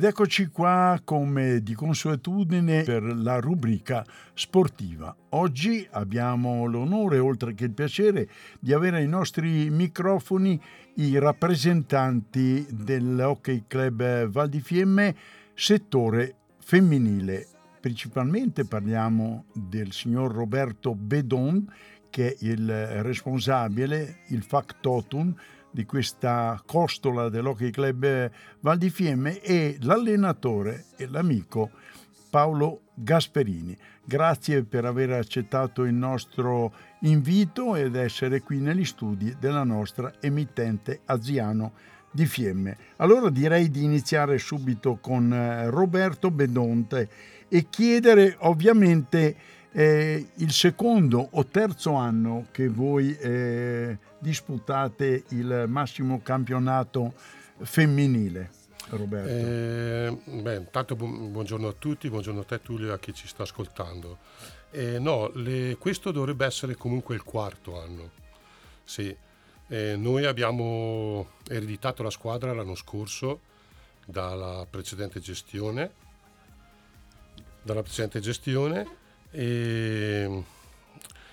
Ed 0.00 0.06
eccoci 0.06 0.46
qua 0.46 0.98
come 1.04 1.62
di 1.62 1.74
consuetudine 1.74 2.84
per 2.84 3.02
la 3.02 3.38
rubrica 3.38 4.02
sportiva. 4.32 5.14
Oggi 5.32 5.86
abbiamo 5.90 6.64
l'onore, 6.64 7.18
oltre 7.18 7.52
che 7.52 7.64
il 7.64 7.72
piacere, 7.72 8.26
di 8.58 8.72
avere 8.72 8.96
ai 8.96 9.06
nostri 9.06 9.68
microfoni 9.68 10.58
i 10.94 11.18
rappresentanti 11.18 12.66
dell'Hockey 12.70 13.64
Club 13.66 14.28
Val 14.28 14.48
di 14.48 14.62
Fiemme, 14.62 15.14
settore 15.52 16.36
femminile. 16.60 17.46
Principalmente 17.78 18.64
parliamo 18.64 19.44
del 19.52 19.92
signor 19.92 20.32
Roberto 20.32 20.94
Bedon, 20.94 21.70
che 22.08 22.32
è 22.32 22.36
il 22.46 23.02
responsabile, 23.02 24.20
il 24.28 24.42
factotum, 24.44 25.34
di 25.70 25.84
questa 25.84 26.60
costola 26.66 27.28
dell'Hockey 27.28 27.70
Club 27.70 28.30
Val 28.60 28.78
di 28.78 28.90
Fiemme 28.90 29.40
e 29.40 29.76
l'allenatore 29.80 30.86
e 30.96 31.06
l'amico 31.08 31.70
Paolo 32.30 32.82
Gasperini. 32.94 33.76
Grazie 34.04 34.64
per 34.64 34.84
aver 34.84 35.10
accettato 35.12 35.84
il 35.84 35.94
nostro 35.94 36.72
invito 37.00 37.76
ed 37.76 37.96
essere 37.96 38.40
qui 38.40 38.58
negli 38.58 38.84
studi 38.84 39.36
della 39.38 39.64
nostra 39.64 40.12
emittente 40.20 41.00
Aziano 41.06 41.72
di 42.10 42.26
Fiemme. 42.26 42.76
Allora 42.96 43.30
direi 43.30 43.70
di 43.70 43.84
iniziare 43.84 44.38
subito 44.38 44.98
con 45.00 45.32
eh, 45.32 45.70
Roberto 45.70 46.30
Bedonte 46.30 47.08
e 47.48 47.66
chiedere 47.68 48.36
ovviamente 48.40 49.36
eh, 49.72 50.26
il 50.34 50.52
secondo 50.52 51.28
o 51.30 51.46
terzo 51.46 51.94
anno 51.94 52.46
che 52.50 52.68
voi 52.68 53.16
eh, 53.16 53.98
disputate 54.18 55.24
il 55.28 55.64
massimo 55.68 56.20
campionato 56.22 57.14
femminile. 57.58 58.58
Roberto. 58.88 59.28
Eh, 59.28 60.40
beh, 60.40 60.56
intanto 60.56 60.96
bu- 60.96 61.28
buongiorno 61.28 61.68
a 61.68 61.72
tutti, 61.72 62.08
buongiorno 62.08 62.40
a 62.40 62.44
te 62.44 62.60
Tullio 62.60 62.88
e 62.88 62.92
a 62.92 62.98
chi 62.98 63.14
ci 63.14 63.28
sta 63.28 63.44
ascoltando. 63.44 64.18
Eh, 64.72 64.98
no, 64.98 65.30
le, 65.34 65.76
questo 65.78 66.10
dovrebbe 66.10 66.44
essere 66.44 66.74
comunque 66.74 67.14
il 67.14 67.22
quarto 67.22 67.80
anno. 67.80 68.10
Sì. 68.82 69.14
Eh, 69.68 69.94
noi 69.96 70.24
abbiamo 70.24 71.34
ereditato 71.48 72.02
la 72.02 72.10
squadra 72.10 72.52
l'anno 72.52 72.74
scorso 72.74 73.42
dalla 74.04 74.66
precedente 74.68 75.20
gestione, 75.20 75.92
dalla 77.62 77.82
precedente 77.82 78.18
gestione 78.18 78.98
e 79.30 80.42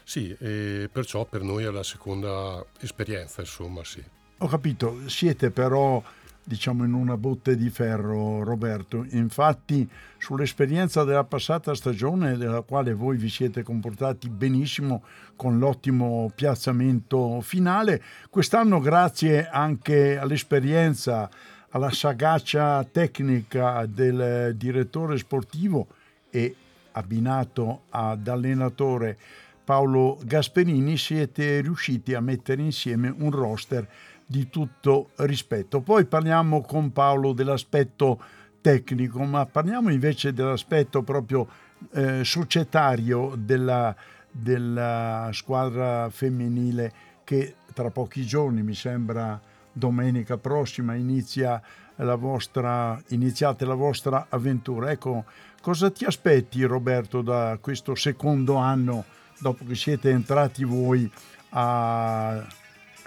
sì, 0.03 0.33
e 0.39 0.89
perciò 0.89 1.25
per 1.25 1.41
noi 1.41 1.65
è 1.65 1.69
la 1.69 1.83
seconda 1.83 2.65
esperienza, 2.79 3.41
insomma, 3.41 3.83
sì. 3.83 4.01
Ho 4.37 4.47
capito, 4.47 5.09
siete 5.09 5.51
però 5.51 6.01
diciamo 6.41 6.85
in 6.85 6.93
una 6.93 7.17
botte 7.17 7.57
di 7.57 7.69
ferro 7.69 8.41
Roberto, 8.41 9.05
infatti 9.09 9.85
sull'esperienza 10.17 11.03
della 11.03 11.25
passata 11.25 11.75
stagione 11.75 12.37
della 12.37 12.61
quale 12.61 12.93
voi 12.93 13.17
vi 13.17 13.27
siete 13.27 13.63
comportati 13.63 14.29
benissimo 14.29 15.03
con 15.35 15.59
l'ottimo 15.59 16.31
piazzamento 16.33 17.41
finale, 17.41 18.01
quest'anno 18.29 18.79
grazie 18.79 19.49
anche 19.49 20.17
all'esperienza, 20.17 21.29
alla 21.71 21.91
sagacia 21.91 22.81
tecnica 22.85 23.85
del 23.85 24.55
direttore 24.55 25.17
sportivo 25.17 25.87
e 26.29 26.55
abbinato 26.97 27.83
ad 27.89 28.27
allenatore 28.27 29.17
Paolo 29.63 30.17
Gasperini 30.23 30.97
siete 30.97 31.59
riusciti 31.59 32.13
a 32.13 32.21
mettere 32.21 32.61
insieme 32.61 33.13
un 33.15 33.31
roster 33.31 33.85
di 34.25 34.49
tutto 34.49 35.09
rispetto. 35.17 35.81
Poi 35.81 36.05
parliamo 36.05 36.61
con 36.61 36.93
Paolo 36.93 37.33
dell'aspetto 37.33 38.21
tecnico, 38.61 39.23
ma 39.23 39.45
parliamo 39.45 39.89
invece 39.89 40.31
dell'aspetto 40.31 41.03
proprio 41.03 41.47
eh, 41.91 42.23
societario 42.23 43.33
della, 43.37 43.93
della 44.31 45.29
squadra 45.33 46.09
femminile 46.09 46.93
che 47.25 47.55
tra 47.73 47.91
pochi 47.91 48.25
giorni, 48.25 48.63
mi 48.63 48.73
sembra 48.73 49.39
domenica 49.73 50.37
prossima, 50.37 50.95
inizia 50.95 51.61
la 51.97 52.15
vostra, 52.15 53.01
iniziate 53.09 53.65
la 53.65 53.75
vostra 53.75 54.27
avventura. 54.29 54.91
Ecco, 54.91 55.25
cosa 55.61 55.91
ti 55.91 56.05
aspetti 56.05 56.63
Roberto 56.63 57.21
da 57.21 57.57
questo 57.61 57.95
secondo 57.95 58.55
anno? 58.55 59.05
dopo 59.39 59.65
che 59.65 59.75
siete 59.75 60.09
entrati 60.09 60.63
voi 60.63 61.09
a, 61.49 62.45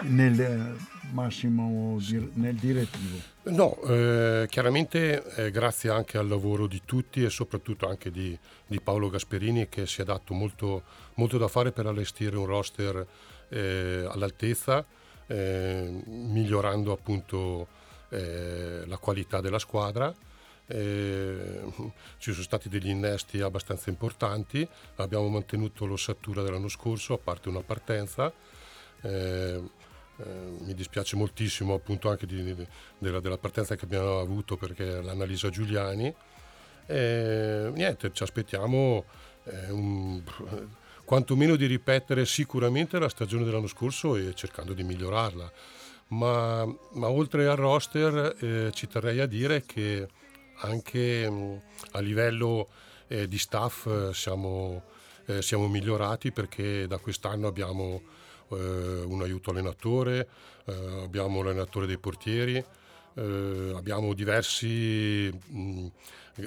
nel 0.02 0.40
eh, 0.40 0.76
massimo 1.12 1.98
nel 2.34 2.54
direttivo? 2.54 3.18
No, 3.42 3.80
eh, 3.82 4.46
chiaramente 4.48 5.24
eh, 5.34 5.50
grazie 5.50 5.90
anche 5.90 6.18
al 6.18 6.28
lavoro 6.28 6.66
di 6.66 6.82
tutti 6.84 7.24
e 7.24 7.30
soprattutto 7.30 7.88
anche 7.88 8.10
di, 8.10 8.36
di 8.66 8.80
Paolo 8.80 9.08
Gasperini 9.08 9.68
che 9.68 9.86
si 9.86 10.02
è 10.02 10.04
dato 10.04 10.34
molto, 10.34 10.82
molto, 11.14 11.38
da 11.38 11.48
fare 11.48 11.72
per 11.72 11.86
allestire 11.86 12.36
un 12.36 12.46
roster 12.46 13.06
eh, 13.48 14.06
all'altezza, 14.08 14.84
eh, 15.26 16.02
migliorando 16.06 16.92
appunto 16.92 17.78
eh, 18.10 18.82
la 18.86 18.98
qualità 18.98 19.40
della 19.40 19.58
squadra 19.58 20.14
eh, 20.72 21.62
ci 22.18 22.30
sono 22.30 22.44
stati 22.44 22.68
degli 22.68 22.88
innesti 22.88 23.40
abbastanza 23.40 23.90
importanti, 23.90 24.66
abbiamo 24.96 25.28
mantenuto 25.28 25.84
l'ossatura 25.84 26.42
dell'anno 26.42 26.68
scorso, 26.68 27.14
a 27.14 27.18
parte 27.18 27.48
una 27.48 27.62
partenza. 27.62 28.32
Eh, 29.02 29.08
eh, 30.16 30.24
mi 30.60 30.74
dispiace 30.74 31.16
moltissimo 31.16 31.74
appunto 31.74 32.10
anche 32.10 32.26
di, 32.26 32.42
di, 32.42 32.66
della, 32.98 33.20
della, 33.20 33.38
partenza 33.38 33.74
che 33.74 33.84
abbiamo 33.84 34.20
avuto 34.20 34.56
perché 34.56 35.00
l'Annalisa 35.00 35.48
Giuliani. 35.48 36.14
niente, 36.86 38.10
ci 38.12 38.22
aspettiamo 38.22 39.04
eh, 39.44 39.70
un, 39.70 40.22
quantomeno 41.04 41.56
di 41.56 41.66
ripetere 41.66 42.24
sicuramente 42.26 42.98
la 42.98 43.08
stagione 43.08 43.44
dell'anno 43.44 43.66
scorso 43.66 44.14
e 44.16 44.34
cercando 44.34 44.74
di 44.74 44.84
migliorarla. 44.84 45.50
Ma, 46.10 46.64
ma 46.92 47.08
oltre 47.08 47.46
al 47.46 47.56
roster 47.56 48.36
eh, 48.40 48.72
ci 48.72 48.88
terrei 48.88 49.20
a 49.20 49.26
dire 49.26 49.62
che 49.64 50.08
anche 50.62 51.30
mm, 51.30 51.56
a 51.92 52.00
livello 52.00 52.68
eh, 53.06 53.28
di 53.28 53.38
staff 53.38 53.86
eh, 53.86 54.12
siamo, 54.12 54.82
eh, 55.26 55.42
siamo, 55.42 55.68
migliorati 55.68 56.32
perché 56.32 56.86
da 56.86 56.98
quest'anno 56.98 57.46
abbiamo 57.46 58.02
eh, 58.50 59.02
un 59.04 59.22
aiuto 59.22 59.50
allenatore, 59.50 60.28
eh, 60.64 61.02
abbiamo 61.02 61.42
l'allenatore 61.42 61.86
dei 61.86 61.98
portieri, 61.98 62.56
eh, 63.14 63.72
abbiamo 63.74 64.12
diversi 64.12 65.30
mh, 65.30 65.60
mm, 65.60 65.86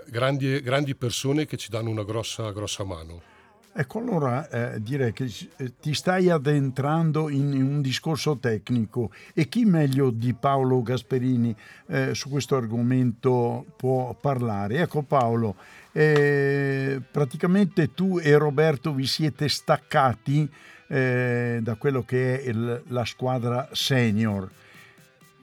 grandi, 0.07 0.61
grandi, 0.61 0.95
persone 0.95 1.45
che 1.45 1.57
ci 1.57 1.69
danno 1.69 1.89
una 1.89 2.03
grossa, 2.03 2.51
grossa 2.51 2.83
mano. 2.83 3.31
Ecco, 3.75 3.97
allora 3.97 4.47
eh, 4.49 4.83
direi 4.83 5.13
che 5.13 5.27
eh, 5.57 5.73
ti 5.79 5.95
stai 5.95 6.29
addentrando 6.29 7.27
in, 7.27 7.53
in, 7.53 7.63
un 7.63 7.81
discorso 7.81 8.37
tecnico 8.37 9.09
e 9.33 9.49
chi 9.49 9.65
meglio 9.65 10.11
di 10.11 10.35
Paolo 10.35 10.83
Gasperini 10.83 11.55
eh, 11.87 12.13
su 12.13 12.29
questo 12.29 12.55
argomento 12.55 13.65
può 13.75 14.13
parlare? 14.13 14.77
Ecco 14.77 15.01
Paolo, 15.01 15.55
eh, 15.91 17.01
praticamente 17.09 17.95
tu 17.95 18.19
e 18.21 18.37
Roberto 18.37 18.93
vi 18.93 19.07
siete 19.07 19.49
staccati 19.49 20.47
eh, 20.85 21.57
da 21.59 21.73
quello 21.73 22.03
che 22.03 22.43
è 22.43 22.49
il, 22.49 22.83
la 22.89 23.05
squadra 23.05 23.69
senior, 23.71 24.47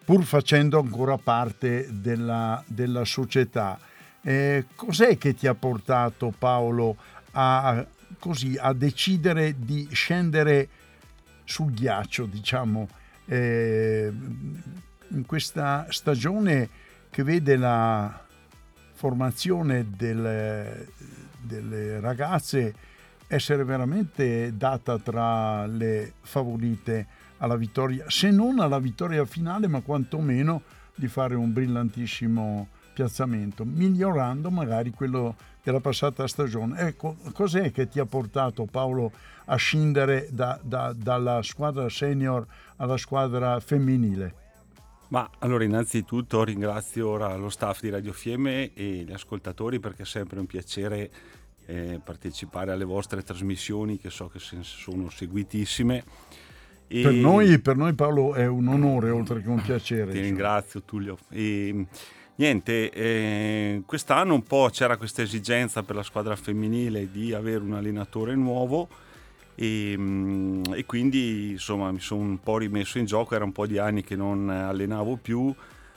pur 0.05 0.23
facendo 0.23 0.79
ancora 0.79 1.19
parte 1.19 1.89
della, 1.91 2.63
della 2.65 3.05
società. 3.05 3.77
Cos'è 4.23 5.17
che 5.17 5.35
ti 5.35 5.47
ha 5.47 5.55
portato 5.55 6.33
Paolo 6.39 6.95
a 7.33 7.85
così 8.19 8.57
a 8.59 8.73
decidere 8.73 9.55
di 9.59 9.89
scendere 9.93 10.69
sul 11.45 11.73
ghiaccio, 11.73 12.27
diciamo, 12.27 12.89
eh, 13.27 14.13
in 15.09 15.27
questa 15.27 15.87
stagione 15.91 16.69
che 17.11 17.23
vede 17.23 17.57
la 17.57 18.27
formazione 18.93 19.87
delle, 19.97 20.89
delle 21.41 22.01
ragazze 22.01 22.75
essere 23.27 23.65
veramente 23.65 24.57
data 24.57 24.99
tra 24.99 25.65
le 25.67 26.15
favorite 26.21 27.07
alla 27.39 27.57
vittoria, 27.57 28.05
se 28.09 28.31
non 28.31 28.59
alla 28.59 28.79
vittoria 28.79 29.25
finale, 29.25 29.69
ma 29.69 29.81
quantomeno 29.81 30.63
di 30.95 31.09
fare 31.09 31.35
un 31.35 31.53
brillantissimo 31.53 32.69
piazzamento, 32.93 33.65
migliorando 33.65 34.51
magari 34.51 34.91
quello 34.91 35.37
della 35.71 35.81
passata 35.81 36.27
stagione. 36.27 36.81
Ecco, 36.81 37.17
cos'è 37.33 37.71
che 37.71 37.89
ti 37.89 37.99
ha 37.99 38.07
portato 38.07 38.67
Paolo 38.67 39.13
a 39.47 39.57
scendere 39.57 40.29
da, 40.31 40.59
da, 40.63 40.93
dalla 40.93 41.43
squadra 41.43 41.89
senior 41.89 42.47
alla 42.77 42.97
squadra 42.97 43.59
femminile? 43.61 44.35
Ma 45.09 45.29
allora 45.39 45.65
innanzitutto 45.65 46.45
ringrazio 46.45 47.09
ora 47.09 47.35
lo 47.37 47.49
staff 47.49 47.81
di 47.81 47.91
Radio 47.91 48.13
Fiemme 48.13 48.73
e 48.75 49.05
gli 49.05 49.13
ascoltatori 49.13 49.81
perché 49.81 50.03
è 50.03 50.07
sempre 50.07 50.39
un 50.39 50.47
piacere 50.47 51.11
eh, 51.67 52.01
partecipare 52.03 52.71
alle 52.71 52.85
vostre 52.85 53.23
trasmissioni 53.23 53.99
che 53.99 54.11
so 54.11 54.29
che 54.29 54.39
sono 54.39 55.11
seguitissime. 55.11 56.05
E 56.87 57.03
per, 57.03 57.13
noi, 57.13 57.59
per, 57.61 57.77
noi, 57.77 57.95
Paolo 57.95 58.35
è 58.35 58.47
un 58.47 58.67
onore 58.67 59.11
oltre 59.11 59.43
che 59.43 59.49
un 59.49 59.61
piacere. 59.61 60.13
Ti 60.13 60.21
ringrazio 60.21 60.83
Tullio. 60.83 61.19
E, 61.29 61.87
niente, 62.41 62.91
eh, 62.91 63.83
quest'anno 63.85 64.33
un 64.33 64.43
po' 64.43 64.71
c'era 64.73 64.97
questa 64.97 65.21
esigenza 65.21 65.83
per 65.83 65.95
la 65.95 66.03
squadra 66.03 66.35
femminile 66.37 67.11
di 67.11 67.35
avere 67.35 67.63
un 67.63 67.75
allenatore 67.75 68.35
nuovo 68.35 68.89
e, 69.55 69.95
mm, 69.95 70.63
e, 70.73 70.87
quindi 70.87 71.51
insomma 71.51 71.93
mi 71.93 72.01
sono 72.01 72.23
un 72.23 72.41
po' 72.41 72.57
rimesso 72.57 72.99
in 72.99 73.05
gioco, 73.05 73.35
era 73.35 73.45
un 73.45 73.53
po' 73.53 73.67
di 73.67 73.77
anni 73.77 74.03
che 74.03 74.17
non 74.17 74.49
allenavo 74.49 75.17
più, 75.17 75.55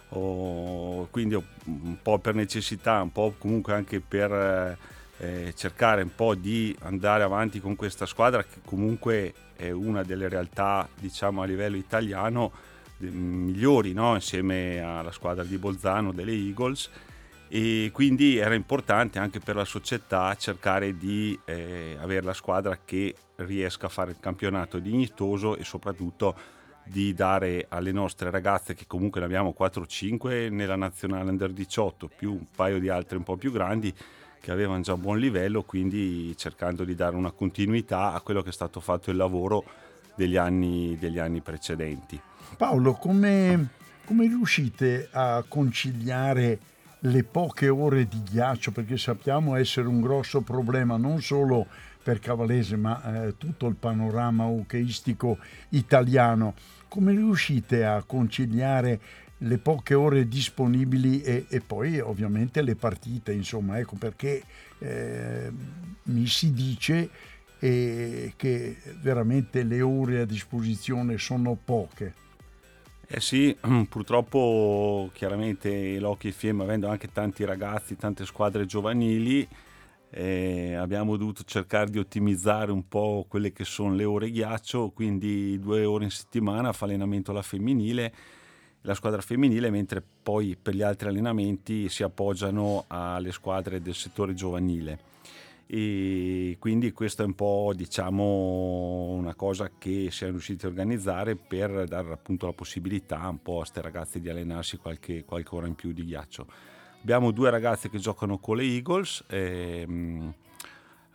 ho, 0.10 1.08
quindi 1.12 1.36
un 1.36 1.98
po' 2.02 2.20
per 2.20 2.36
necessità, 2.36 3.02
un 3.02 3.14
po' 3.14 3.36
comunque 3.38 3.74
anche 3.74 4.02
per 4.02 4.78
eh, 5.20 5.54
cercare 5.56 6.02
un 6.02 6.14
po' 6.14 6.36
di 6.36 6.76
andare 6.82 7.24
avanti 7.24 7.62
con 7.62 7.78
questa 7.78 8.06
squadra 8.06 8.44
che 8.44 8.60
comunque 8.66 9.34
è 9.56 9.70
una 9.72 10.04
delle 10.04 10.28
realtà 10.28 10.90
diciamo 11.00 11.42
a 11.42 11.46
livello 11.46 11.78
italiano 11.78 12.52
migliori 13.12 13.94
no? 13.94 14.16
insieme 14.16 14.80
alla 14.80 15.12
squadra 15.12 15.44
di 15.44 15.58
Bolzano 15.58 16.12
delle 16.12 16.34
Eagles 16.34 16.90
e 17.48 17.92
quindi 17.94 18.38
era 18.38 18.56
importante 18.56 19.20
anche 19.20 19.40
per 19.40 19.56
la 19.56 19.66
società 19.66 20.36
cercare 20.36 20.98
di 20.98 21.38
eh, 21.46 21.96
avere 22.00 22.26
la 22.26 22.34
squadra 22.34 22.80
che 22.84 23.16
riesca 23.36 23.86
a 23.86 23.90
fare 23.90 24.12
il 24.12 24.18
campionato 24.20 24.80
dignitoso 24.80 25.56
e 25.56 25.64
soprattutto 25.64 26.36
di 26.84 27.14
dare 27.14 27.68
alle 27.70 27.92
nostre 27.92 28.30
ragazze 28.30 28.74
che 28.74 28.86
comunque 28.88 29.20
ne 29.20 29.28
abbiamo 29.28 29.56
4-5 29.58 30.52
nella 30.52 30.76
nazionale 30.76 31.30
under 31.30 31.52
18 31.52 32.10
più 32.16 32.32
un 32.32 32.46
paio 32.56 32.80
di 32.80 32.90
altre 32.90 33.18
un 33.18 33.24
po' 33.24 33.38
più 33.38 33.52
grandi 33.52 33.94
che 34.42 34.52
avevano 34.52 34.82
già 34.82 34.94
un 34.94 35.02
buon 35.02 35.20
livello 35.20 35.64
quindi 35.64 36.36
cercando 36.36 36.84
di 36.84 36.96
dare 36.96 37.16
una 37.16 37.32
continuità 37.32 38.14
a 38.14 38.22
quello 38.22 38.42
che 38.42 38.50
è 38.50 38.54
stato 38.54 38.80
fatto 38.80 39.12
il 39.12 39.16
lavoro 39.16 39.64
degli 40.16 40.38
anni, 40.38 40.98
degli 41.00 41.20
anni 41.20 41.42
precedenti. 41.42 42.20
Paolo 42.58 42.94
come, 42.94 43.70
come 44.06 44.28
riuscite 44.28 45.10
a 45.12 45.44
conciliare 45.48 46.60
le 47.00 47.24
poche 47.24 47.68
ore 47.68 48.08
di 48.08 48.22
ghiaccio, 48.24 48.72
perché 48.72 48.98
sappiamo 48.98 49.56
essere 49.56 49.88
un 49.88 50.00
grosso 50.00 50.42
problema 50.42 50.96
non 50.98 51.22
solo 51.22 51.68
per 52.02 52.20
Cavalese, 52.20 52.76
ma 52.76 53.26
eh, 53.26 53.38
tutto 53.38 53.68
il 53.68 53.76
panorama 53.76 54.46
hockeyistico 54.46 55.38
italiano. 55.70 56.54
Come 56.88 57.12
riuscite 57.12 57.86
a 57.86 58.04
conciliare 58.04 59.00
le 59.40 59.58
poche 59.58 59.94
ore 59.94 60.28
disponibili 60.28 61.22
e, 61.22 61.46
e 61.50 61.60
poi 61.60 62.00
ovviamente 62.00 62.62
le 62.62 62.76
partite, 62.76 63.34
insomma, 63.34 63.80
ecco 63.80 63.96
perché 63.96 64.44
eh, 64.80 65.52
mi 66.04 66.28
si 66.28 66.54
dice 66.54 67.10
eh, 67.64 68.34
che 68.36 68.76
veramente 69.00 69.64
le 69.64 69.82
ore 69.82 70.20
a 70.20 70.26
disposizione 70.26 71.18
sono 71.18 71.58
poche. 71.64 72.14
Eh 73.08 73.22
sì, 73.22 73.56
purtroppo 73.88 75.10
chiaramente 75.14 75.98
l'Hockey 75.98 76.32
FM 76.32 76.60
avendo 76.60 76.90
anche 76.90 77.10
tanti 77.14 77.46
ragazzi, 77.46 77.96
tante 77.96 78.26
squadre 78.26 78.66
giovanili, 78.66 79.48
eh, 80.10 80.74
abbiamo 80.74 81.16
dovuto 81.16 81.44
cercare 81.46 81.90
di 81.90 82.00
ottimizzare 82.00 82.74
un 82.74 82.86
po' 82.90 83.26
quelle 83.30 83.54
che 83.54 83.64
sono 83.64 83.96
le 83.96 84.04
ore 84.04 84.30
ghiaccio, 84.30 84.90
quindi 84.90 85.58
due 85.58 85.86
ore 85.86 86.04
in 86.04 86.12
settimana 86.12 86.74
fa 86.74 86.84
allenamento 86.84 87.32
alla 87.32 87.42
femminile, 87.42 88.14
la 88.82 88.94
squadra 88.94 89.22
femminile, 89.22 89.70
mentre 89.70 90.04
poi 90.22 90.58
per 90.62 90.76
gli 90.76 90.82
altri 90.82 91.08
allenamenti 91.08 91.88
si 91.88 92.04
appoggiano 92.04 92.84
alle 92.88 93.32
squadre 93.32 93.82
del 93.82 93.96
settore 93.96 94.34
giovanile 94.34 95.12
e 95.76 96.58
quindi 96.60 96.92
questa 96.92 97.24
è 97.24 97.26
un 97.26 97.34
po' 97.34 97.74
diciamo 97.76 99.08
una 99.10 99.34
cosa 99.34 99.72
che 99.76 100.10
siamo 100.12 100.34
riusciti 100.34 100.66
a 100.66 100.68
organizzare 100.68 101.36
per 101.36 101.86
dare 101.86 102.12
appunto 102.12 102.46
la 102.46 102.54
possibilità 102.54 103.28
un 103.28 103.42
po' 103.42 103.54
a 103.54 103.58
queste 103.62 103.82
ragazze 103.82 104.20
di 104.20 104.30
allenarsi 104.30 104.78
qualche, 104.78 105.26
qualche 105.26 105.56
ora 105.56 105.66
in 105.66 105.74
più 105.74 105.92
di 105.92 106.06
ghiaccio. 106.06 106.46
Abbiamo 107.02 107.32
due 107.32 107.50
ragazze 107.50 107.90
che 107.90 107.98
giocano 107.98 108.38
con 108.38 108.58
le 108.58 108.66
Eagles, 108.66 109.24
ehm, 109.28 110.32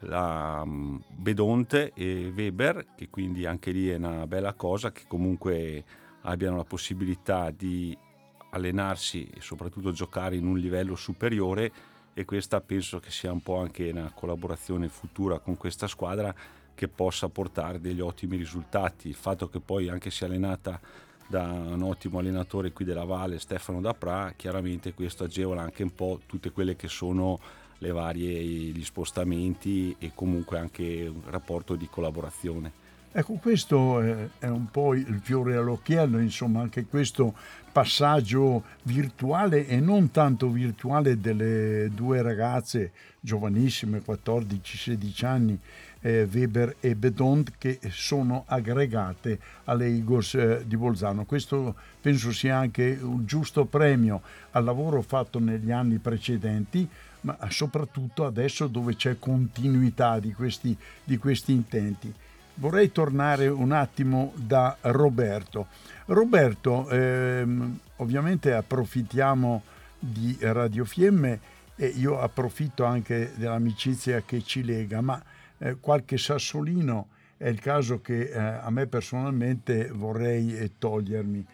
la 0.00 0.64
mm, 0.66 0.96
Bedonte 1.08 1.92
e 1.94 2.32
Weber, 2.34 2.84
che 2.96 3.08
quindi 3.10 3.46
anche 3.46 3.70
lì 3.70 3.88
è 3.90 3.94
una 3.94 4.26
bella 4.26 4.54
cosa 4.54 4.90
che 4.90 5.04
comunque 5.06 5.84
abbiano 6.22 6.56
la 6.56 6.64
possibilità 6.64 7.52
di 7.52 7.96
allenarsi 8.50 9.24
e 9.32 9.40
soprattutto 9.40 9.92
giocare 9.92 10.34
in 10.34 10.48
un 10.48 10.58
livello 10.58 10.96
superiore 10.96 11.70
e 12.18 12.24
questa 12.24 12.60
penso 12.60 12.98
che 12.98 13.12
sia 13.12 13.30
un 13.30 13.40
po' 13.40 13.58
anche 13.58 13.90
una 13.90 14.10
collaborazione 14.12 14.88
futura 14.88 15.38
con 15.38 15.56
questa 15.56 15.86
squadra 15.86 16.34
che 16.74 16.88
possa 16.88 17.28
portare 17.28 17.80
degli 17.80 18.00
ottimi 18.00 18.36
risultati. 18.36 19.06
Il 19.06 19.14
fatto 19.14 19.48
che 19.48 19.60
poi 19.60 19.88
anche 19.88 20.10
sia 20.10 20.26
allenata 20.26 20.80
da 21.28 21.44
un 21.44 21.80
ottimo 21.80 22.18
allenatore 22.18 22.72
qui 22.72 22.84
della 22.84 23.04
Valle, 23.04 23.38
Stefano 23.38 23.80
Dapra, 23.80 24.32
chiaramente 24.34 24.94
questo 24.94 25.22
agevola 25.22 25.62
anche 25.62 25.84
un 25.84 25.94
po' 25.94 26.18
tutte 26.26 26.50
quelle 26.50 26.74
che 26.74 26.88
sono 26.88 27.38
le 27.78 27.92
varie 27.92 28.42
gli 28.42 28.84
spostamenti 28.84 29.94
e 30.00 30.10
comunque 30.12 30.58
anche 30.58 31.06
un 31.06 31.22
rapporto 31.24 31.76
di 31.76 31.86
collaborazione. 31.88 32.87
Ecco, 33.10 33.34
questo 33.40 34.02
è, 34.02 34.48
un 34.48 34.70
po' 34.70 34.92
il 34.92 35.20
fiore 35.22 35.56
all'occhiello, 35.56 36.18
insomma, 36.18 36.60
anche 36.60 36.84
questo 36.84 37.34
passaggio 37.72 38.64
virtuale 38.82 39.66
e 39.66 39.80
non 39.80 40.10
tanto 40.10 40.50
virtuale 40.50 41.18
delle 41.18 41.88
due 41.94 42.20
ragazze 42.20 42.92
giovanissime, 43.18 44.02
14-16 44.06 45.24
anni, 45.24 45.58
eh, 46.00 46.28
Weber 46.30 46.76
e 46.80 46.94
Bedont, 46.96 47.52
che 47.56 47.80
sono 47.88 48.44
aggregate 48.46 49.38
alle 49.64 49.88
Igos 49.88 50.34
eh, 50.34 50.64
di 50.66 50.76
Bolzano. 50.76 51.24
Questo 51.24 51.76
penso 52.02 52.30
sia 52.30 52.58
anche 52.58 52.98
un 53.00 53.24
giusto 53.24 53.64
premio 53.64 54.20
al 54.50 54.64
lavoro 54.64 55.00
fatto 55.00 55.38
negli 55.38 55.70
anni 55.70 55.96
precedenti, 55.96 56.86
ma 57.22 57.38
soprattutto 57.48 58.26
adesso 58.26 58.66
dove 58.66 58.96
c'è 58.96 59.18
continuità 59.18 60.20
di 60.20 60.34
questi, 60.34 60.76
di 61.02 61.16
questi 61.16 61.52
intenti 61.52 62.14
vorrei 62.58 62.92
tornare 62.92 63.48
un 63.48 63.72
attimo 63.72 64.32
da 64.36 64.76
Roberto. 64.82 65.66
Roberto, 66.06 66.88
ehm, 66.88 67.78
ovviamente 67.96 68.52
approfittiamo 68.52 69.62
di 69.98 70.36
Radio 70.40 70.84
Fiemme 70.84 71.40
e 71.76 71.86
io 71.86 72.20
approfitto 72.20 72.84
anche 72.84 73.32
dell'amicizia 73.36 74.22
che 74.24 74.42
ci 74.42 74.64
lega, 74.64 75.00
ma 75.00 75.22
eh, 75.58 75.76
qualche 75.80 76.18
sassolino 76.18 77.08
è 77.36 77.48
il 77.48 77.60
caso 77.60 78.00
che 78.00 78.30
eh, 78.30 78.38
a 78.38 78.70
me 78.70 78.86
personalmente 78.86 79.90
vorrei 79.92 80.56
eh, 80.56 80.72
togliermi. 80.78 81.46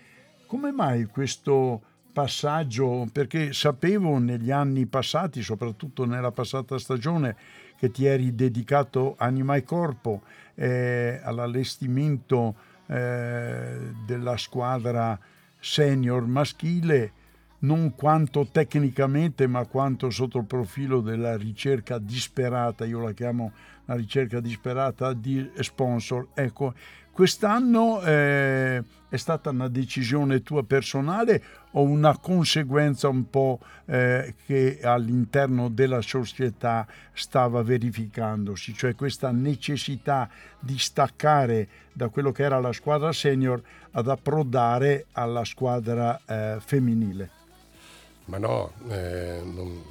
Come 0.47 0.73
mai 0.73 1.05
questo 1.05 1.83
passaggio? 2.13 3.07
Perché 3.13 3.53
sapevo 3.53 4.19
negli 4.19 4.51
anni 4.51 4.87
passati, 4.87 5.43
soprattutto 5.43 6.07
nella 6.07 6.33
passata 6.33 6.79
stagione, 6.79 7.37
che 7.85 7.91
ti 7.91 8.07
eri 8.07 8.35
dedicato 8.35 9.15
anima 9.19 9.57
e 9.57 9.63
corpo 9.63 10.23
eh, 10.55 11.21
all'allestimento 11.23 12.55
eh, 12.87 13.93
della 14.07 14.39
squadra 14.39 15.19
senior 15.59 16.27
maschile, 16.27 17.13
non 17.61 17.95
quanto 17.95 18.47
tecnicamente, 18.51 19.47
ma 19.47 19.67
quanto 19.67 20.09
sotto 20.09 20.39
il 20.39 20.47
profilo 20.47 21.01
della 21.01 21.37
ricerca 21.37 21.99
disperata, 21.99 22.87
io 22.87 23.01
la 23.01 23.13
chiamo 23.13 23.53
la 23.85 23.97
ricerca 23.97 24.41
disperata 24.41 25.13
di 25.13 25.51
sponsor. 25.61 26.29
Ecco, 26.33 26.73
Quest'anno 27.15 28.03
eh, 28.03 28.83
è 29.09 29.17
stata 29.17 29.51
una 29.51 29.69
decisione 29.69 30.43
tua 30.43 30.65
personale 30.65 31.41
o 31.77 31.83
una 31.83 32.17
conseguenza 32.19 33.09
un 33.09 33.29
po' 33.31 33.59
eh, 33.87 34.35
che 34.47 34.81
all'interno 34.83 35.69
della 35.69 36.03
società 36.03 36.87
stava 37.13 37.63
verificandosi, 37.63 38.75
cioè 38.75 38.95
questa 38.95 39.31
necessità 39.31 40.29
di 40.59 40.79
staccare 40.79 41.69
da 41.93 42.09
quello 42.09 42.33
che 42.33 42.43
era 42.43 42.61
la 42.61 42.73
squadra 42.73 43.13
senior 43.13 43.63
ad 43.93 44.09
approdare 44.09 45.07
alla 45.13 45.45
squadra 45.45 46.21
eh, 46.27 46.59
femminile? 46.61 47.31
Ma 48.27 48.39
no, 48.39 48.73
eh, 48.89 49.43
non... 49.45 49.83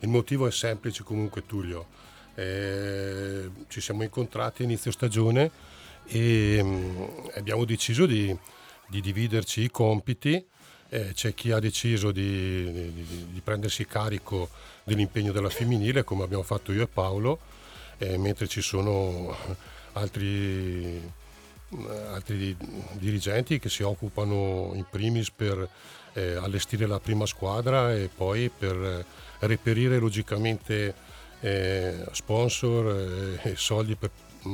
il 0.00 0.08
motivo 0.08 0.46
è 0.46 0.50
semplice 0.50 1.04
comunque 1.04 1.44
Tullio. 1.46 1.86
Eh, 2.34 3.50
ci 3.68 3.80
siamo 3.80 4.02
incontrati 4.02 4.62
a 4.62 4.64
inizio 4.64 4.90
stagione 4.92 5.50
e 6.06 6.60
mm, 6.62 7.02
abbiamo 7.34 7.64
deciso 7.64 8.06
di, 8.06 8.36
di 8.88 9.00
dividerci 9.00 9.62
i 9.62 9.70
compiti 9.70 10.44
eh, 10.90 11.12
c'è 11.12 11.34
chi 11.34 11.52
ha 11.52 11.58
deciso 11.58 12.10
di, 12.10 12.92
di, 12.92 13.26
di, 13.32 13.40
prendersi 13.42 13.84
carico 13.86 14.48
dell'impegno 14.84 15.32
della 15.32 15.50
femminile, 15.50 16.04
come 16.04 16.24
abbiamo 16.24 16.42
fatto 16.42 16.72
io 16.72 16.82
e 16.82 16.86
Paolo, 16.86 17.38
eh, 17.98 18.16
mentre 18.16 18.48
ci 18.48 18.62
sono 18.62 19.36
altri, 19.92 21.00
altri, 22.10 22.56
dirigenti 22.92 23.58
che 23.58 23.68
si 23.68 23.82
occupano 23.82 24.72
in 24.74 24.84
primis 24.88 25.30
per 25.30 25.68
eh, 26.14 26.36
allestire 26.36 26.86
la 26.86 27.00
prima 27.00 27.26
squadra 27.26 27.94
e 27.94 28.08
poi 28.14 28.50
per 28.50 29.04
reperire 29.40 29.98
logicamente 29.98 30.94
eh, 31.40 32.04
sponsor 32.12 33.38
e 33.42 33.54
soldi 33.56 33.94
per 33.94 34.10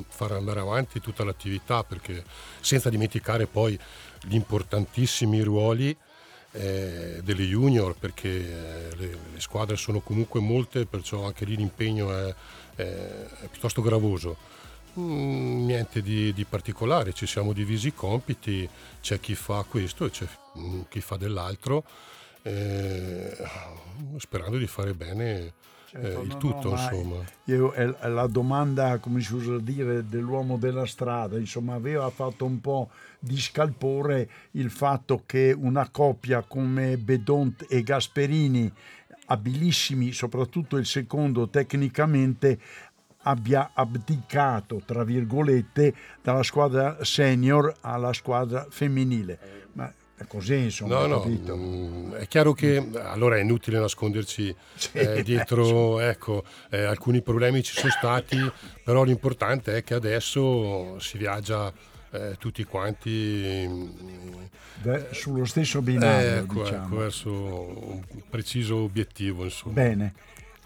far 0.09 0.33
andare 0.33 0.61
avanti 0.61 1.00
tutta 1.00 1.25
l'attività, 1.25 1.85
perché 1.85 2.25
senza 2.61 2.91
dimenticare 2.91 3.47
poi 3.47 3.79
gli 4.23 4.35
importantissimi 4.35 5.41
ruoli 5.43 5.97
eh, 6.56 7.20
delle 7.23 7.44
junior 7.44 7.96
perché 7.99 8.28
eh, 8.28 8.96
le, 8.96 9.18
le, 9.32 9.40
squadre 9.40 9.76
sono 9.76 10.00
comunque 10.00 10.40
molte, 10.40 10.87
perciò 10.87 11.25
anche 11.25 11.44
lì 11.44 11.56
l'impegno 11.56 12.12
è, 12.16 12.34
è, 12.76 12.82
è 12.82 13.49
piuttosto 13.50 13.82
gravoso. 13.82 14.37
Mm, 14.99 15.66
niente 15.66 16.00
di, 16.00 16.32
di, 16.32 16.44
particolare, 16.44 17.12
ci 17.12 17.26
siamo 17.26 17.52
divisi 17.52 17.88
i 17.88 17.94
compiti, 17.94 18.68
c'è 19.00 19.18
chi 19.18 19.34
fa 19.34 19.64
questo 19.68 20.04
e 20.04 20.11
c'è 20.11 20.26
mm, 20.56 20.82
chi 20.88 21.00
fa 21.00 21.16
dell'altro, 21.16 21.84
eh, 22.42 23.37
sperando 24.18 24.56
di 24.56 24.68
fare 24.68 24.94
bene 24.94 25.52
certo, 25.95 26.21
eh, 26.21 26.23
il 26.23 26.29
no, 26.29 26.37
tutto. 26.39 26.75
No, 26.75 26.81
insomma. 26.81 27.25
Io, 27.45 27.73
è 27.73 28.09
la 28.09 28.27
domanda, 28.27 28.99
come 28.99 29.21
si 29.21 29.35
usa 29.35 29.59
dire, 29.59 30.07
dell'uomo 30.09 30.57
della 30.57 30.87
strada, 30.87 31.39
insomma, 31.39 31.75
aveva 31.75 32.11
fatto 32.11 32.45
un 32.45 32.61
po' 32.61 32.91
di 33.19 33.39
scalpore 33.39 34.29
il 34.53 34.71
fatto 34.71 35.23
che 35.25 35.55
una 35.57 35.89
coppia 35.91 36.43
come 36.43 36.99
Bedont 36.99 37.67
e 37.69 37.83
Gasperini, 37.83 38.71
abilissimi, 39.27 40.13
soprattutto 40.13 40.77
il 40.77 40.87
secondo 40.87 41.49
tecnicamente, 41.49 42.59
abbia 43.27 43.71
abdicato, 43.73 44.83
tra 44.85 45.05
virgolette, 45.05 45.95
dalla 46.21 46.43
squadra 46.43 46.99
senior 47.03 47.75
alla 47.81 48.13
squadra 48.13 48.67
femminile. 48.69 49.63
È 50.16 50.25
così, 50.28 50.54
insomma. 50.54 51.06
No, 51.06 51.06
no, 51.06 51.25
mm, 51.26 52.12
è 52.12 52.28
chiaro 52.28 52.52
che 52.52 52.88
allora 53.02 53.37
è 53.37 53.40
inutile 53.40 53.80
nasconderci 53.80 54.54
sì, 54.75 54.90
eh, 54.92 55.23
dietro, 55.25 55.99
ecco, 55.99 56.44
eh, 56.71 56.85
alcuni 56.85 57.21
problemi 57.21 57.64
ci 57.64 57.75
sono 57.75 57.90
stati, 57.90 58.38
però 58.85 59.02
l'importante 59.02 59.76
è 59.76 59.83
che 59.83 59.94
adesso 59.94 60.99
si 61.00 61.18
viaggia 61.18 61.73
eh, 62.11 62.37
tutti 62.38 62.62
quanti 62.62 63.68
Beh, 64.83 65.09
sullo 65.11 65.44
stesso 65.44 65.83
binario, 65.83 66.28
ecco, 66.28 66.42
ecco 66.42 66.62
diciamo. 66.62 66.85
ecco, 66.85 66.97
verso 66.97 67.30
un 67.33 68.02
preciso 68.30 68.76
obiettivo. 68.76 69.42
Insomma. 69.42 69.75
Bene. 69.75 70.14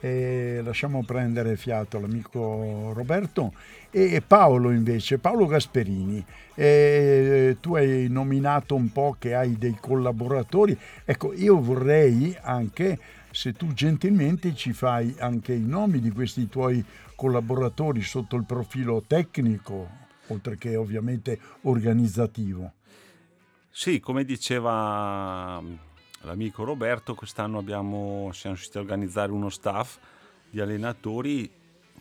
E 0.00 0.60
lasciamo 0.62 1.02
prendere 1.02 1.56
fiato 1.56 1.98
l'amico 1.98 2.92
Roberto 2.94 3.52
e 3.90 4.22
Paolo 4.24 4.70
invece, 4.70 5.18
Paolo 5.18 5.46
Gasperini, 5.46 6.24
e 6.54 7.56
tu 7.60 7.74
hai 7.74 8.06
nominato 8.08 8.76
un 8.76 8.92
po' 8.92 9.16
che 9.18 9.34
hai 9.34 9.58
dei 9.58 9.76
collaboratori, 9.80 10.78
ecco 11.04 11.32
io 11.32 11.60
vorrei 11.60 12.36
anche 12.40 12.96
se 13.32 13.54
tu 13.54 13.72
gentilmente 13.72 14.54
ci 14.54 14.72
fai 14.72 15.16
anche 15.18 15.52
i 15.52 15.66
nomi 15.66 15.98
di 16.00 16.12
questi 16.12 16.48
tuoi 16.48 16.84
collaboratori 17.16 18.00
sotto 18.00 18.36
il 18.36 18.44
profilo 18.44 19.02
tecnico, 19.04 19.88
oltre 20.28 20.56
che 20.58 20.76
ovviamente 20.76 21.40
organizzativo. 21.62 22.74
Sì, 23.68 23.98
come 23.98 24.24
diceva 24.24 25.60
l'amico 26.22 26.64
Roberto, 26.64 27.14
quest'anno 27.14 27.58
abbiamo, 27.58 28.30
siamo 28.32 28.56
riusciti 28.56 28.78
a 28.78 28.80
organizzare 28.80 29.32
uno 29.32 29.48
staff 29.48 29.98
di 30.50 30.60
allenatori, 30.60 31.50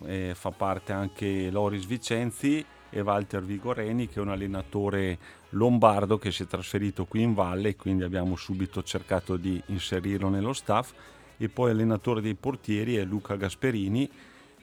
eh, 0.06 0.34
fa 0.36 0.52
parte 0.52 0.94
anche 0.94 1.50
Loris 1.50 1.86
Vicenzi 1.86 2.66
e 2.90 3.02
Walter 3.02 3.44
Vigoreni 3.44 4.08
che 4.08 4.20
è 4.20 4.22
un 4.22 4.30
allenatore 4.30 5.18
lombardo 5.52 6.18
che 6.18 6.32
si 6.32 6.44
è 6.44 6.48
trasferito 6.48 7.06
qui 7.06 7.22
in 7.22 7.34
valle, 7.34 7.76
quindi 7.76 8.04
abbiamo 8.04 8.36
subito 8.36 8.84
cercato 8.84 9.38
di 9.38 9.62
inserirlo 9.68 10.30
nello 10.30 10.54
staff. 10.54 10.94
E 11.40 11.50
poi 11.50 11.70
allenatore 11.70 12.20
dei 12.20 12.34
portieri 12.34 12.96
è 12.96 13.04
Luca 13.04 13.36
Gasperini 13.36 14.10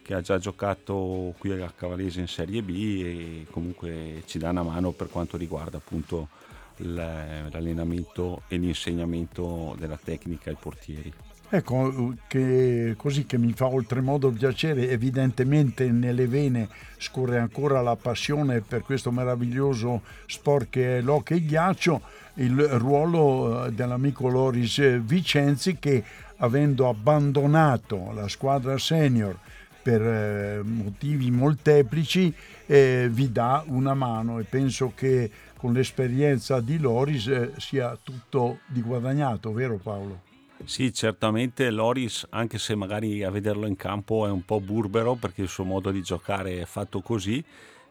che 0.03 0.13
ha 0.13 0.21
già 0.21 0.39
giocato 0.39 1.35
qui 1.39 1.51
a 1.53 1.71
Cavallese 1.71 2.21
in 2.21 2.27
Serie 2.27 2.61
B 2.63 2.69
e 3.03 3.47
comunque 3.51 4.23
ci 4.27 4.39
dà 4.39 4.51
una 4.51 4.63
mano 4.63 4.91
per 4.91 5.09
quanto 5.09 5.39
riguarda 5.39 5.79
appunto 5.79 6.29
l'allenamento 6.79 8.43
e 8.49 8.57
l'insegnamento 8.57 9.77
della 9.79 9.99
tecnica 10.03 10.51
ai 10.51 10.57
portieri. 10.59 11.13
Ecco, 11.51 12.15
che, 12.27 12.95
così 12.97 13.27
che 13.27 13.39
mi 13.39 13.53
fa 13.53 13.67
oltremodo 13.67 14.31
piacere, 14.31 14.89
evidentemente 14.89 15.89
nelle 15.89 16.27
vene 16.27 16.69
scorre 16.99 17.39
ancora 17.39 17.81
la 17.81 17.95
passione 17.95 18.61
per 18.61 18.83
questo 18.83 19.13
meraviglioso 19.13 20.01
sport 20.27 20.69
che 20.71 20.99
è 20.99 21.01
l'hockey 21.01 21.45
ghiaccio, 21.45 22.01
il 22.35 22.61
ruolo 22.61 23.67
eh, 23.67 23.73
dell'amico 23.73 24.29
Loris 24.29 25.01
Vicenzi 25.03 25.77
che 25.79 26.03
avendo 26.39 26.89
abbandonato 26.89 28.11
la 28.13 28.27
squadra 28.27 28.77
senior 28.77 29.39
per 29.81 30.03
eh, 30.03 30.61
motivi 30.65 31.31
molteplici 31.31 32.35
eh, 32.67 33.09
vi 33.11 33.31
dà 33.31 33.63
una 33.67 33.95
mano 33.95 34.39
e 34.41 34.45
penso 34.45 34.93
che 34.95 35.31
con 35.65 35.73
l'esperienza 35.73 36.61
di 36.61 36.79
Loris 36.79 37.27
eh, 37.29 37.53
sia 37.57 37.97
tutto 38.03 38.59
di 38.67 38.83
guadagnato, 38.83 39.51
vero 39.51 39.79
Paolo? 39.83 40.21
Sì, 40.67 40.93
certamente 40.93 41.71
Loris, 41.71 42.27
anche 42.29 42.59
se 42.59 42.75
magari 42.75 43.23
a 43.23 43.31
vederlo 43.31 43.65
in 43.67 43.75
campo 43.75 44.27
è 44.27 44.31
un 44.31 44.45
po' 44.45 44.61
burbero 44.61 45.15
perché 45.15 45.41
il 45.41 45.49
suo 45.49 45.65
modo 45.65 45.91
di 45.91 46.03
giocare 46.03 46.61
è 46.61 46.67
fatto 46.67 47.01
così, 47.01 47.43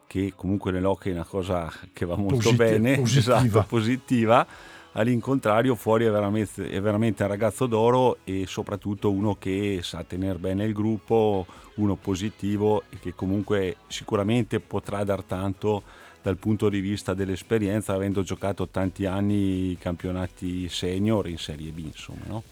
che 0.05 0.33
comunque 0.35 0.71
nell'hockey 0.71 1.13
è 1.13 1.15
una 1.15 1.25
cosa 1.25 1.73
che 1.93 2.05
va 2.05 2.15
molto 2.15 2.35
Posit- 2.35 2.57
bene, 2.57 2.93
positiva. 3.01 3.43
Esatto, 3.43 3.65
positiva. 3.67 4.47
All'incontrario, 4.91 5.73
fuori 5.73 6.05
è 6.05 6.11
veramente, 6.11 6.69
è 6.69 6.79
veramente 6.79 7.23
un 7.23 7.29
ragazzo 7.29 7.65
d'oro 7.65 8.19
e 8.23 8.45
soprattutto 8.45 9.09
uno 9.09 9.35
che 9.39 9.79
sa 9.81 10.03
tenere 10.03 10.37
bene 10.37 10.63
il 10.63 10.73
gruppo, 10.73 11.47
uno 11.77 11.95
positivo 11.95 12.83
e 12.91 12.99
che 12.99 13.15
comunque 13.15 13.77
sicuramente 13.87 14.59
potrà 14.59 15.03
dar 15.03 15.23
tanto 15.23 16.02
dal 16.23 16.37
punto 16.37 16.69
di 16.69 16.79
vista 16.79 17.13
dell'esperienza, 17.13 17.93
avendo 17.93 18.23
giocato 18.23 18.69
tanti 18.69 19.05
anni 19.05 19.77
campionati 19.77 20.69
senior 20.69 21.27
in 21.27 21.37
Serie 21.37 21.71
B, 21.71 21.79
insomma, 21.79 22.21
no? 22.27 22.43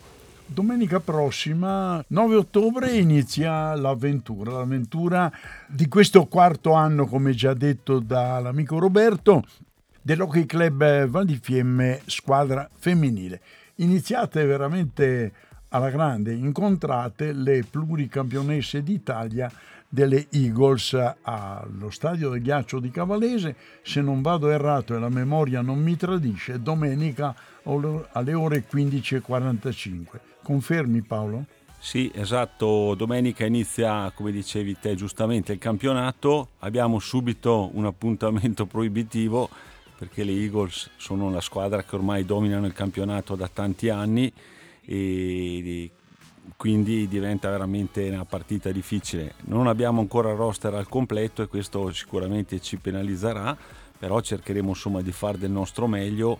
Domenica 0.45 0.99
prossima, 0.99 2.03
9 2.05 2.35
ottobre, 2.35 2.97
inizia 2.97 3.73
l'avventura, 3.73 4.51
l'avventura 4.51 5.31
di 5.65 5.87
questo 5.87 6.25
quarto 6.25 6.73
anno, 6.73 7.05
come 7.05 7.31
già 7.31 7.53
detto 7.53 7.99
dall'amico 7.99 8.77
Roberto, 8.77 9.45
dell'Hockey 10.01 10.45
Club 10.45 11.05
Val 11.05 11.25
di 11.25 11.39
Fiemme, 11.41 12.01
squadra 12.05 12.69
femminile. 12.75 13.39
Iniziate 13.75 14.43
veramente 14.43 15.31
alla 15.69 15.89
grande, 15.89 16.33
incontrate 16.33 17.31
le 17.31 17.63
pluricampionesse 17.63 18.83
d'Italia 18.83 19.49
delle 19.93 20.27
Eagles 20.29 20.97
allo 21.21 21.89
stadio 21.89 22.29
del 22.29 22.41
ghiaccio 22.41 22.79
di 22.79 22.89
Cavallese, 22.89 23.55
se 23.81 23.99
non 23.99 24.21
vado 24.21 24.49
errato 24.49 24.95
e 24.95 24.99
la 24.99 25.09
memoria 25.09 25.61
non 25.61 25.79
mi 25.79 25.97
tradisce, 25.97 26.61
domenica 26.61 27.35
alle 27.63 28.33
ore 28.33 28.63
15.45. 28.71 30.03
Confermi 30.41 31.01
Paolo? 31.01 31.45
Sì, 31.77 32.09
esatto, 32.13 32.95
domenica 32.95 33.45
inizia, 33.45 34.09
come 34.15 34.31
dicevi 34.31 34.77
te 34.79 34.95
giustamente, 34.95 35.51
il 35.51 35.59
campionato, 35.59 36.51
abbiamo 36.59 36.99
subito 36.99 37.69
un 37.73 37.85
appuntamento 37.85 38.65
proibitivo 38.65 39.49
perché 39.97 40.23
le 40.23 40.31
Eagles 40.31 40.91
sono 40.95 41.29
la 41.29 41.41
squadra 41.41 41.83
che 41.83 41.95
ormai 41.95 42.23
dominano 42.23 42.65
il 42.65 42.73
campionato 42.73 43.35
da 43.35 43.49
tanti 43.51 43.89
anni 43.89 44.31
e 44.83 45.91
quindi 46.57 47.07
diventa 47.07 47.49
veramente 47.49 48.09
una 48.09 48.25
partita 48.25 48.71
difficile. 48.71 49.35
Non 49.45 49.67
abbiamo 49.67 50.01
ancora 50.01 50.31
il 50.31 50.37
roster 50.37 50.73
al 50.73 50.87
completo 50.87 51.41
e 51.41 51.47
questo 51.47 51.91
sicuramente 51.91 52.59
ci 52.61 52.77
penalizzerà, 52.77 53.55
però 53.97 54.19
cercheremo 54.19 54.69
insomma 54.69 55.01
di 55.01 55.11
fare 55.11 55.37
del 55.37 55.51
nostro 55.51 55.87
meglio 55.87 56.39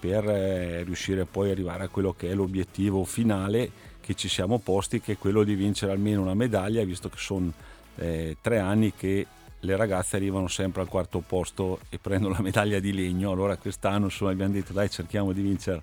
per 0.00 0.28
eh, 0.28 0.82
riuscire 0.82 1.24
poi 1.26 1.46
ad 1.46 1.52
arrivare 1.52 1.84
a 1.84 1.88
quello 1.88 2.12
che 2.12 2.30
è 2.30 2.34
l'obiettivo 2.34 3.04
finale 3.04 3.70
che 4.00 4.14
ci 4.14 4.28
siamo 4.28 4.58
posti, 4.58 5.00
che 5.00 5.12
è 5.12 5.18
quello 5.18 5.44
di 5.44 5.54
vincere 5.54 5.92
almeno 5.92 6.22
una 6.22 6.34
medaglia, 6.34 6.82
visto 6.84 7.08
che 7.08 7.18
sono 7.18 7.52
eh, 7.96 8.36
tre 8.40 8.58
anni 8.58 8.92
che 8.94 9.26
le 9.60 9.76
ragazze 9.76 10.16
arrivano 10.16 10.48
sempre 10.48 10.82
al 10.82 10.88
quarto 10.88 11.22
posto 11.24 11.78
e 11.88 11.98
prendono 11.98 12.34
la 12.34 12.40
medaglia 12.42 12.80
di 12.80 12.92
legno. 12.92 13.30
Allora 13.30 13.56
quest'anno 13.56 14.06
insomma, 14.06 14.32
abbiamo 14.32 14.52
detto 14.52 14.72
dai 14.72 14.90
cerchiamo 14.90 15.32
di 15.32 15.40
vincere 15.40 15.82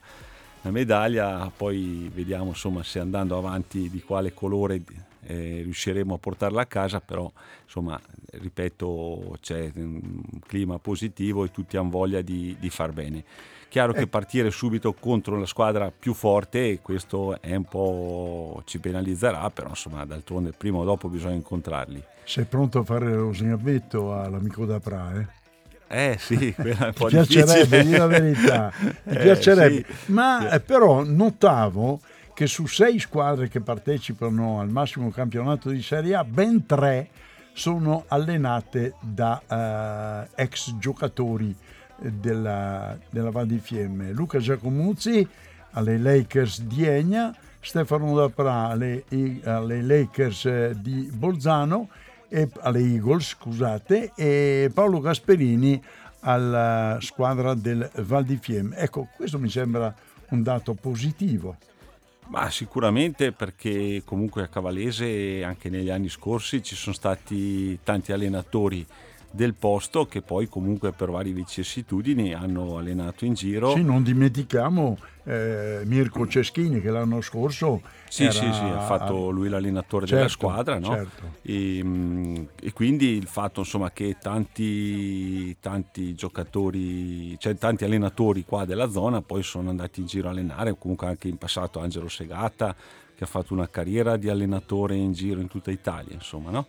la 0.62 0.72
medaglia, 0.72 1.52
poi 1.56 2.10
vediamo 2.14 2.48
insomma 2.48 2.84
se 2.84 3.00
andando 3.00 3.38
avanti 3.38 3.90
di 3.90 4.02
quale 4.02 4.34
colore 4.34 4.82
eh, 5.24 5.62
riusciremo 5.64 6.16
a 6.16 6.18
portarla 6.18 6.62
a 6.62 6.66
casa, 6.66 7.00
però 7.00 7.32
insomma, 7.64 8.00
ripeto, 8.32 9.38
c'è 9.40 9.72
un 9.76 10.22
clima 10.46 10.80
positivo 10.80 11.44
e 11.44 11.52
tutti 11.52 11.78
hanno 11.78 11.90
voglia 11.90 12.22
di, 12.22 12.56
di 12.60 12.70
far 12.70 12.92
bene. 12.92 13.24
Chiaro 13.70 13.94
che 13.94 14.08
partire 14.08 14.50
subito 14.50 14.94
contro 14.94 15.38
la 15.38 15.46
squadra 15.46 15.92
più 15.92 16.16
forte, 16.16 16.80
questo 16.82 17.40
è 17.40 17.54
un 17.54 17.66
po' 17.66 18.64
ci 18.66 18.80
penalizzerà, 18.80 19.48
però 19.52 19.70
insomma 19.70 20.04
d'altronde 20.06 20.54
prima 20.58 20.80
o 20.80 20.84
dopo 20.84 21.08
bisogna 21.08 21.36
incontrarli. 21.36 22.04
Sei 22.24 22.46
pronto 22.46 22.80
a 22.80 22.84
fare 22.84 23.14
lo 23.14 23.32
sgambetto 23.32 24.16
all'amico 24.16 24.66
da 24.66 24.80
Pra, 24.80 25.20
eh? 25.20 25.28
Eh 25.92 26.18
sì, 26.20 26.54
quella 26.56 26.78
è 26.78 26.86
un 26.88 26.94
po' 26.94 27.08
Ti 27.08 27.16
piacerebbe, 27.16 27.84
di 27.84 27.98
la 27.98 28.06
verità, 28.08 28.72
ti 28.78 28.88
Eh, 29.10 29.18
piacerebbe. 29.20 29.86
sì. 30.06 30.12
Ma 30.12 30.50
eh, 30.52 30.60
però 30.60 31.04
notavo 31.04 32.00
che 32.34 32.46
su 32.48 32.68
sei 32.68 33.00
squadre 33.00 33.50
che 33.50 33.60
partecipano 33.60 34.60
al 34.62 34.70
massimo 34.70 35.10
campionato 35.10 35.70
di 35.70 35.82
Serie 35.82 36.16
A, 36.16 36.24
ben 36.24 36.66
tre 36.66 37.10
sono 37.54 38.06
allenate 38.08 38.94
da 39.02 40.28
eh, 40.36 40.42
ex 40.44 40.76
giocatori 40.78 41.54
eh, 42.04 42.12
della, 42.12 42.96
della 43.10 43.32
Val 43.32 43.48
di 43.48 43.60
Fiemme. 43.60 44.12
Luca 44.12 44.38
Giacomuzzi 44.38 45.28
alle 45.72 45.98
Lakers 45.98 46.62
di 46.62 46.86
Egna, 46.86 47.36
Stefano 47.60 48.16
Dapra 48.16 48.68
alle, 48.70 49.04
alle 49.44 49.82
Lakers 49.82 50.46
eh, 50.46 50.76
di 50.78 51.10
Bolzano, 51.12 51.90
e, 52.30 52.48
alle 52.62 52.80
Eagles, 52.80 53.30
scusate, 53.30 54.14
e 54.16 54.72
Paolo 54.74 55.00
Gasperini 55.00 55.82
alla 56.22 56.98
squadra 57.02 57.54
del 57.54 57.90
Val 57.96 58.24
di 58.24 58.38
Fiemme. 58.38 58.78
Ecco, 58.78 59.08
questo 59.16 59.40
mi 59.40 59.50
sembra 59.50 59.94
un 60.30 60.44
dato 60.44 60.74
positivo. 60.74 61.58
Ma 62.28 62.50
sicuramente 62.52 63.32
perché 63.32 64.04
comunque 64.06 64.44
a 64.44 64.48
Cavalese 64.48 65.44
anche 65.44 65.70
negli 65.70 65.90
anni 65.90 66.10
scorsi 66.10 66.62
ci 66.62 66.76
sono 66.76 66.94
stati 66.94 67.80
tanti 67.84 68.12
allenatori 68.12 68.86
del 69.32 69.54
posto 69.54 70.06
che 70.06 70.22
poi 70.22 70.48
comunque 70.48 70.92
per 70.92 71.10
varie 71.12 71.34
vicissitudini 71.34 72.34
hanno 72.34 72.78
allenato 72.78 73.26
in 73.26 73.34
giro. 73.34 73.74
Sì, 73.74 73.84
non 73.84 74.02
dimentichiamo 74.04 74.98
eh, 75.24 75.82
Mirko 75.86 76.28
Ceschini 76.28 76.82
che 76.82 76.90
l'anno 76.90 77.22
scorso 77.22 77.82
Sì, 78.10 78.24
era- 78.24 78.32
sì, 78.34 78.52
sì, 78.52 78.64
ha 78.66 78.80
fatto 78.80 79.30
lui 79.30 79.48
l'allenatore 79.50 80.06
Certo, 80.08 80.16
della 80.16 80.30
squadra, 80.30 80.80
no? 80.80 80.88
certo. 80.88 81.36
E, 81.44 81.82
mm, 81.84 82.36
e 82.62 82.74
quindi 82.74 83.10
il 83.16 83.28
fatto 83.28 83.60
insomma, 83.60 83.92
che 83.92 84.18
tanti, 84.20 85.56
tanti 85.60 86.16
giocatori, 86.16 87.38
cioè 87.40 87.56
tanti 87.56 87.84
allenatori 87.84 88.44
qua 88.44 88.66
della 88.66 88.90
zona 88.90 89.22
poi 89.22 89.44
sono 89.44 89.70
andati 89.70 90.00
in 90.00 90.08
giro 90.08 90.28
a 90.28 90.32
allenare, 90.32 90.76
comunque 90.78 91.08
anche 91.08 91.28
in 91.28 91.38
passato 91.38 91.80
Angelo 91.80 92.08
Segata 92.08 92.76
che 93.16 93.26
ha 93.26 93.28
fatto 93.28 93.54
una 93.54 93.68
carriera 93.70 94.16
di 94.16 94.30
allenatore 94.30 94.96
in 94.96 95.12
giro 95.12 95.42
in 95.42 95.48
tutta 95.48 95.72
Italia, 95.72 96.14
insomma, 96.14 96.52
no? 96.52 96.68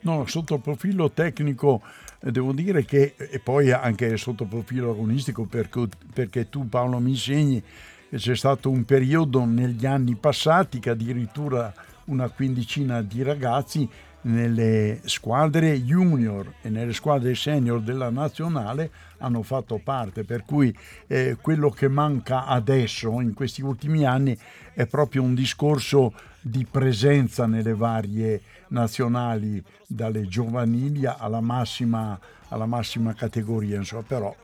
No, 0.00 0.24
sotto 0.26 0.54
il 0.54 0.60
profilo 0.60 1.10
tecnico 1.10 1.82
eh, 2.20 2.30
devo 2.30 2.52
dire 2.52 2.84
che, 2.84 3.14
e 3.16 3.38
poi 3.38 3.70
anche 3.72 4.16
sotto 4.16 4.44
il 4.44 4.48
profilo 4.48 4.90
agonistico, 4.90 5.44
perché, 5.44 5.88
perché 6.12 6.48
tu 6.48 6.68
Paolo 6.68 6.98
mi 6.98 7.10
insegni 7.10 7.62
che 8.08 8.16
c'è 8.16 8.36
stato 8.36 8.70
un 8.70 8.84
periodo 8.84 9.44
negli 9.44 9.86
anni 9.86 10.14
passati 10.14 10.78
che 10.78 10.90
addirittura 10.90 11.72
una 12.06 12.28
quindicina 12.28 13.02
di 13.02 13.22
ragazzi 13.22 13.88
nelle 14.20 15.00
squadre 15.04 15.80
junior 15.82 16.54
e 16.62 16.70
nelle 16.70 16.92
squadre 16.92 17.34
senior 17.34 17.80
della 17.80 18.10
nazionale 18.10 18.90
hanno 19.18 19.42
fatto 19.42 19.80
parte, 19.82 20.24
per 20.24 20.44
cui 20.44 20.76
eh, 21.06 21.36
quello 21.40 21.70
che 21.70 21.88
manca 21.88 22.46
adesso 22.46 23.20
in 23.20 23.34
questi 23.34 23.62
ultimi 23.62 24.04
anni 24.04 24.36
è 24.74 24.86
proprio 24.86 25.22
un 25.22 25.34
discorso 25.34 26.12
di 26.40 26.66
presenza 26.68 27.46
nelle 27.46 27.74
varie 27.74 28.40
nazionali, 28.68 29.62
dalle 29.86 30.26
giovanili 30.26 31.06
alla 31.06 31.40
massima, 31.40 32.18
alla 32.48 32.66
massima 32.66 33.14
categoria, 33.14 33.76
insomma, 33.76 34.02
però 34.02 34.34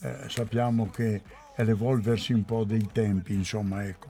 eh, 0.00 0.16
sappiamo 0.28 0.90
che 0.90 1.22
è 1.54 1.64
l'evolversi 1.64 2.32
un 2.32 2.44
po' 2.44 2.64
dei 2.64 2.88
tempi, 2.92 3.34
insomma, 3.34 3.84
ecco. 3.86 4.08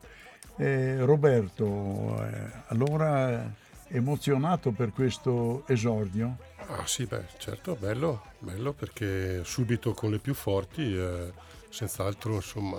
Eh, 0.57 1.05
Roberto, 1.05 2.23
eh, 2.25 2.51
allora 2.69 3.43
eh, 3.45 3.51
emozionato 3.89 4.71
per 4.71 4.93
questo 4.93 5.65
esordio? 5.67 6.37
Ah 6.69 6.87
sì, 6.87 7.05
beh, 7.07 7.25
certo, 7.39 7.75
bello, 7.75 8.23
bello 8.39 8.73
perché 8.73 9.43
subito 9.45 9.93
con 9.93 10.11
le 10.11 10.19
più 10.19 10.35
forti, 10.35 10.95
eh, 10.97 11.33
senz'altro, 11.69 12.35
insomma, 12.35 12.79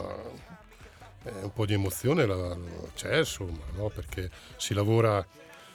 eh, 1.24 1.32
un 1.44 1.52
po' 1.54 1.66
di 1.66 1.74
emozione 1.74 2.26
la- 2.26 2.56
c'è, 2.96 3.18
insomma, 3.18 3.60
no? 3.76 3.90
perché 3.90 4.30
si 4.58 4.74
lavora, 4.74 5.26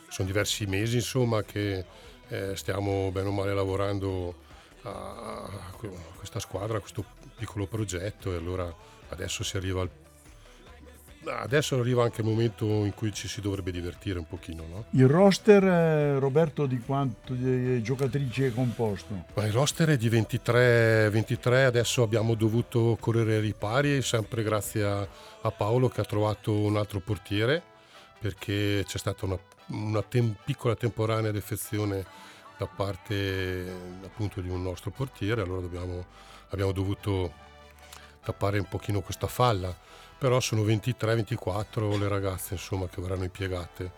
sono 0.09 0.27
diversi 0.27 0.67
mesi, 0.67 0.97
insomma, 0.97 1.43
che 1.43 1.85
eh, 2.29 2.57
stiamo 2.57 3.11
bene 3.11 3.29
o 3.29 3.33
male 3.33 3.55
lavorando 3.55 4.47
a, 4.83 5.49
questa 6.17 6.41
squadra, 6.41 6.79
a 6.79 6.81
questo 6.81 7.05
piccolo 7.37 7.67
progetto 7.67 8.33
e 8.33 8.37
allora 8.37 8.73
adesso 9.09 9.43
si 9.45 9.57
arriva 9.57 9.83
al... 9.83 9.91
Adesso 11.25 11.79
arriva 11.79 12.05
anche 12.05 12.23
il 12.23 12.27
momento 12.27 12.65
in 12.65 12.95
cui 12.95 13.13
ci 13.13 13.29
si 13.29 13.43
dovrebbe 13.43 13.71
divertire 13.71 14.19
un 14.19 14.27
pochino, 14.27 14.65
no? 14.67 14.85
Il 14.93 15.09
roster, 15.09 15.63
eh, 15.63 16.19
Roberto, 16.19 16.65
di 16.65 16.79
quanto 16.79 17.35
di 17.35 17.83
giocatrici 17.83 18.45
è 18.45 18.55
composto? 18.55 19.25
Ma 19.35 19.45
il 19.45 19.53
roster 19.53 19.91
è 19.91 19.97
di 19.99 20.09
23, 20.09 21.11
23, 21.11 21.65
adesso 21.65 22.03
abbiamo 22.03 22.35
dovuto 22.35 22.97
correre 22.99 23.35
ai 23.35 23.41
ripari, 23.41 24.01
sempre 24.01 24.43
grazie 24.43 24.85
a, 24.85 25.07
a 25.43 25.51
Paolo 25.51 25.89
che 25.89 26.01
ha 26.01 26.05
trovato 26.05 26.53
un 26.53 26.77
altro 26.79 27.01
portiere, 27.01 27.63
perché 28.21 28.85
c'è 28.87 28.97
stata 28.97 29.27
una, 29.27 29.39
una 29.69 30.03
tem- 30.03 30.35
piccola 30.45 30.75
temporanea 30.75 31.31
defezione 31.31 32.05
da 32.57 32.67
parte 32.67 33.73
appunto 34.05 34.41
di 34.41 34.49
un 34.49 34.63
nostro 34.63 34.91
portiere, 34.91 35.43
allora 35.43 35.61
dobbiamo- 35.61 36.07
abbiamo 36.49 36.73
dovuto 36.73 37.33
tappare 38.23 38.59
un 38.59 38.69
pochino 38.69 39.01
questa 39.01 39.27
falla, 39.27 39.75
però 40.19 40.41
sono 40.41 40.63
23-24 40.63 41.97
le 41.97 42.09
ragazze 42.09 42.55
insomma 42.55 42.89
che 42.89 43.01
verranno 43.01 43.25
impiegate. 43.25 43.91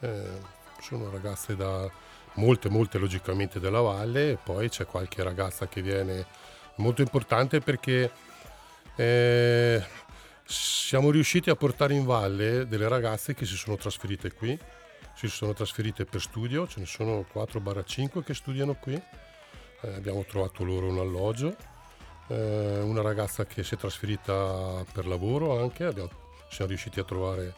Eh, 0.00 0.52
sono 0.80 1.10
ragazze 1.10 1.56
da 1.56 1.90
molte, 2.34 2.68
molte 2.68 2.98
logicamente 2.98 3.58
della 3.58 3.80
valle. 3.80 4.32
E 4.32 4.38
poi 4.42 4.68
c'è 4.68 4.84
qualche 4.86 5.22
ragazza 5.22 5.66
che 5.66 5.82
viene 5.82 6.26
molto 6.76 7.00
importante 7.02 7.60
perché 7.60 8.10
eh, 8.96 9.84
siamo 10.44 11.10
riusciti 11.10 11.50
a 11.50 11.56
portare 11.56 11.94
in 11.94 12.04
valle 12.04 12.66
delle 12.68 12.88
ragazze 12.88 13.34
che 13.34 13.46
si 13.46 13.56
sono 13.56 13.76
trasferite 13.76 14.32
qui, 14.32 14.58
si 15.14 15.28
sono 15.28 15.52
trasferite 15.52 16.04
per 16.04 16.20
studio, 16.20 16.66
ce 16.66 16.80
ne 16.80 16.86
sono 16.86 17.24
4-5 17.32 18.22
che 18.22 18.34
studiano 18.34 18.74
qui, 18.74 19.00
Eh, 19.82 19.94
abbiamo 19.94 20.24
trovato 20.24 20.64
loro 20.64 20.86
un 20.88 20.98
alloggio, 20.98 21.54
eh, 22.28 22.80
una 22.80 23.02
ragazza 23.02 23.44
che 23.44 23.62
si 23.62 23.74
è 23.74 23.76
trasferita 23.76 24.82
per 24.92 25.06
lavoro 25.06 25.60
anche, 25.60 25.84
abbiamo- 25.84 26.08
siamo 26.48 26.70
riusciti 26.70 27.00
a 27.00 27.04
trovare 27.04 27.54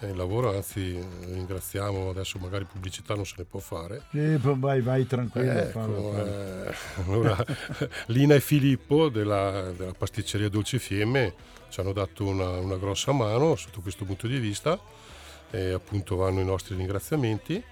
eh, 0.00 0.08
il 0.08 0.16
lavoro, 0.16 0.54
anzi 0.54 0.96
eh, 0.98 1.06
ringraziamo, 1.32 2.10
adesso 2.10 2.38
magari 2.38 2.66
pubblicità 2.66 3.14
non 3.14 3.24
se 3.24 3.36
ne 3.38 3.44
può 3.44 3.58
fare. 3.60 4.02
Sì, 4.10 4.36
vai, 4.36 4.82
vai 4.82 5.06
tranquillo. 5.06 5.50
Ecco, 5.50 5.70
fallo, 5.70 6.12
fallo. 6.12 6.26
eh, 6.66 6.74
allora, 7.06 7.44
Lina 8.08 8.34
e 8.34 8.40
Filippo 8.40 9.08
della, 9.08 9.70
della 9.72 9.94
pasticceria 9.94 10.50
Dolce 10.50 10.78
Fiemme 10.78 11.32
ci 11.70 11.80
hanno 11.80 11.92
dato 11.92 12.26
una, 12.26 12.50
una 12.58 12.76
grossa 12.76 13.12
mano 13.12 13.56
sotto 13.56 13.80
questo 13.80 14.04
punto 14.04 14.26
di 14.26 14.38
vista 14.38 14.78
e 15.50 15.72
appunto 15.72 16.16
vanno 16.16 16.40
i 16.40 16.44
nostri 16.44 16.74
ringraziamenti. 16.74 17.62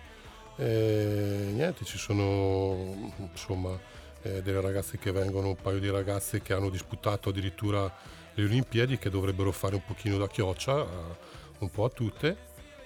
E 0.57 1.51
niente, 1.53 1.85
ci 1.85 1.99
sono 1.99 3.13
insomma 3.19 3.79
eh, 4.23 4.43
delle 4.43 4.61
ragazze 4.61 4.99
che 4.99 5.13
vengono, 5.13 5.49
un 5.49 5.57
paio 5.57 5.79
di 5.79 5.91
ragazze 5.91 6.41
che 6.41 6.53
hanno 6.53 6.71
disputato 6.71 7.31
addirittura 7.31 7.93
le 8.35 8.45
Olimpiadi 8.45 8.99
che 8.99 9.11
dovrebbero 9.11 9.53
fare 9.53 9.75
un 9.75 9.85
pochino 9.85 10.17
da 10.19 10.29
chioccia 10.29 10.73
a- 10.75 11.17
un 11.59 11.71
po' 11.71 11.85
a 11.85 11.91
tutte. 11.91 12.37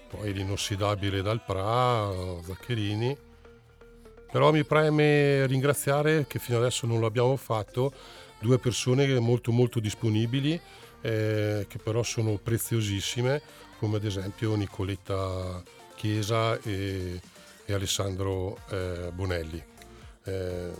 Poi 0.08 0.32
l'inossidabile 0.32 1.20
dal 1.20 1.42
Pra, 1.44 2.10
Zaccherini. 2.42 3.16
Però 4.30 4.52
mi 4.52 4.64
preme 4.64 5.46
ringraziare 5.46 6.26
che 6.26 6.38
fino 6.38 6.58
adesso 6.58 6.86
non 6.86 7.00
l'abbiamo 7.00 7.36
fatto, 7.36 7.92
due 8.40 8.58
persone 8.58 9.18
molto 9.18 9.52
molto 9.52 9.80
disponibili 9.80 10.60
eh, 11.00 11.66
che 11.68 11.78
però 11.78 12.02
sono 12.02 12.38
preziosissime, 12.42 13.40
come 13.78 13.96
ad 13.96 14.04
esempio 14.04 14.54
Nicoletta 14.54 15.62
Chiesa 15.94 16.58
e, 16.62 17.20
e 17.64 17.72
Alessandro 17.72 18.58
eh, 18.70 19.10
Bonelli. 19.12 19.62
Eh, 20.24 20.70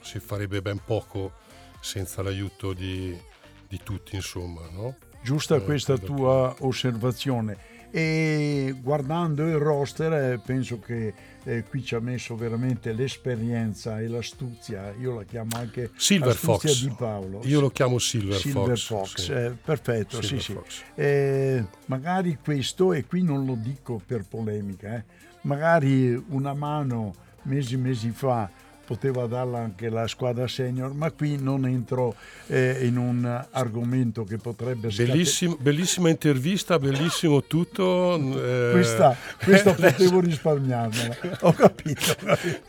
si 0.00 0.18
farebbe 0.20 0.62
ben 0.62 0.80
poco 0.84 1.32
senza 1.80 2.22
l'aiuto 2.22 2.72
di, 2.72 3.16
di 3.68 3.80
tutti, 3.82 4.14
insomma. 4.14 4.62
No? 4.70 4.96
Giusta 5.22 5.56
Eh, 5.56 5.64
questa 5.64 5.96
tua 5.98 6.54
osservazione. 6.60 7.70
e 7.90 8.74
guardando 8.80 9.46
il 9.46 9.56
roster 9.56 10.12
eh, 10.12 10.38
penso 10.38 10.80
che 10.80 11.12
eh, 11.44 11.64
qui 11.64 11.84
ci 11.84 11.94
ha 11.94 12.00
messo 12.00 12.36
veramente 12.36 12.92
l'esperienza 12.92 14.00
e 14.00 14.08
l'astuzia, 14.08 14.94
io 15.00 15.14
la 15.14 15.24
chiamo 15.24 15.50
anche 15.56 15.90
Silver 15.96 16.34
Fox 16.34 16.82
di 16.82 16.94
Paolo. 16.96 17.40
Io 17.44 17.60
lo 17.60 17.70
chiamo 17.70 17.98
Silver, 17.98 18.38
Silver 18.38 18.78
Fox. 18.78 19.08
Fox 19.08 19.24
sì. 19.24 19.32
eh, 19.32 19.50
perfetto, 19.50 20.22
Silver 20.22 20.42
sì, 20.42 20.52
Fox. 20.52 20.68
sì. 20.68 20.82
Eh, 20.94 21.64
magari 21.86 22.38
questo, 22.42 22.92
e 22.92 23.04
qui 23.06 23.22
non 23.22 23.44
lo 23.44 23.56
dico 23.58 24.00
per 24.04 24.24
polemica, 24.28 24.94
eh, 24.94 25.04
magari 25.42 26.14
una 26.28 26.54
mano 26.54 27.14
mesi 27.42 27.76
mesi 27.76 28.10
fa 28.10 28.48
poteva 28.92 29.26
darla 29.26 29.58
anche 29.58 29.88
la 29.88 30.06
squadra 30.06 30.46
senior, 30.46 30.92
ma 30.92 31.10
qui 31.10 31.40
non 31.40 31.64
entro 31.64 32.14
eh, 32.48 32.80
in 32.82 32.98
un 32.98 33.46
argomento 33.52 34.24
che 34.24 34.36
potrebbe 34.36 34.88
Bellissim, 34.94 35.56
bellissima 35.58 36.10
intervista, 36.10 36.78
bellissimo 36.78 37.42
tutto. 37.44 38.16
Eh... 38.16 38.68
Questa, 38.72 39.16
questa 39.42 39.72
potevo 39.80 40.20
risparmiarmela, 40.20 41.16
ho 41.40 41.52
capito. 41.52 42.00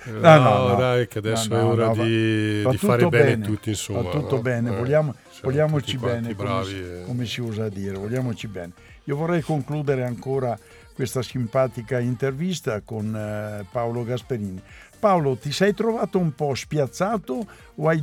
No, 0.14 0.38
no, 0.38 0.68
no, 0.68 0.76
dai, 0.76 1.08
che 1.08 1.18
adesso 1.18 1.50
no, 1.50 1.60
è 1.60 1.64
ora 1.64 1.92
di, 1.92 2.64
di 2.70 2.78
fare 2.78 3.08
bene, 3.08 3.24
bene 3.24 3.46
tutti, 3.46 3.70
insomma. 3.70 4.02
Va 4.04 4.10
tutto 4.12 4.40
bene, 4.40 4.70
Vogliamo, 4.70 5.16
vogliamoci 5.42 5.98
bene, 5.98 6.36
come, 6.36 7.04
come 7.06 7.26
si 7.26 7.42
usa 7.42 7.68
dire, 7.70 7.98
vogliamoci 7.98 8.48
bene. 8.48 8.72
Io 9.06 9.16
vorrei 9.16 9.42
concludere 9.42 10.04
ancora 10.06 10.58
questa 10.94 11.22
simpatica 11.22 12.00
intervista 12.00 12.82
con 12.82 13.16
eh, 13.16 13.66
Paolo 13.72 14.04
Gasperini. 14.04 14.62
Paolo, 15.04 15.36
ti 15.36 15.52
sei 15.52 15.74
trovato 15.74 16.18
un 16.18 16.34
po' 16.34 16.56
spiazzato 16.56 17.46
o 17.76 17.90
hai, 17.90 18.02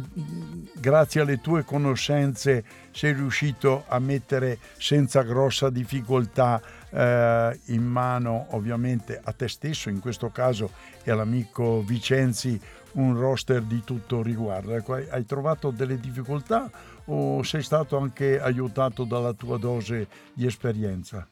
grazie 0.75 1.23
alle 1.23 1.41
tue 1.41 1.65
conoscenze, 1.65 2.63
sei 2.91 3.15
riuscito 3.15 3.85
a 3.89 3.99
mettere 3.99 4.59
senza 4.77 5.23
grossa 5.23 5.71
difficoltà 5.71 6.61
eh, 6.91 7.59
in 7.69 7.87
mano, 7.87 8.49
ovviamente 8.51 9.19
a 9.19 9.33
te 9.33 9.49
stesso, 9.49 9.89
in 9.89 9.99
questo 9.99 10.29
caso, 10.29 10.73
e 11.03 11.11
all'amico 11.11 11.81
Vicenzi, 11.81 12.61
un 12.93 13.19
roster 13.19 13.63
di 13.63 13.83
tutto 13.83 14.21
riguardo? 14.21 14.75
Ecco, 14.75 14.93
hai, 14.93 15.07
hai 15.09 15.25
trovato 15.25 15.71
delle 15.71 15.99
difficoltà 15.99 16.71
o 17.07 17.43
sei 17.43 17.63
stato 17.63 17.97
anche 17.97 18.39
aiutato 18.39 19.05
dalla 19.05 19.33
tua 19.33 19.57
dose 19.57 20.07
di 20.35 20.45
esperienza? 20.45 21.27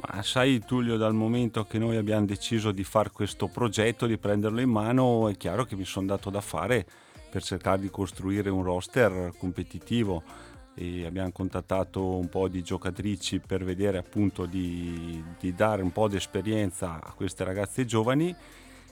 Ma 0.00 0.22
sai 0.22 0.60
Tullio, 0.64 0.96
dal 0.96 1.14
momento 1.14 1.64
che 1.64 1.78
noi 1.78 1.96
abbiamo 1.96 2.24
deciso 2.24 2.70
di 2.70 2.84
fare 2.84 3.10
questo 3.10 3.48
progetto, 3.48 4.06
di 4.06 4.16
prenderlo 4.16 4.60
in 4.60 4.70
mano, 4.70 5.28
è 5.28 5.36
chiaro 5.36 5.64
che 5.64 5.74
mi 5.74 5.84
sono 5.84 6.06
dato 6.06 6.30
da 6.30 6.40
fare 6.40 6.86
per 7.28 7.42
cercare 7.42 7.80
di 7.80 7.90
costruire 7.90 8.48
un 8.48 8.62
roster 8.62 9.32
competitivo. 9.36 10.22
E 10.74 11.04
abbiamo 11.04 11.32
contattato 11.32 12.16
un 12.16 12.28
po' 12.28 12.46
di 12.46 12.62
giocatrici 12.62 13.40
per 13.40 13.64
vedere 13.64 13.98
appunto 13.98 14.46
di, 14.46 15.20
di 15.40 15.52
dare 15.52 15.82
un 15.82 15.90
po' 15.90 16.06
di 16.06 16.14
esperienza 16.14 17.00
a 17.02 17.12
queste 17.14 17.42
ragazze 17.42 17.84
giovani 17.84 18.34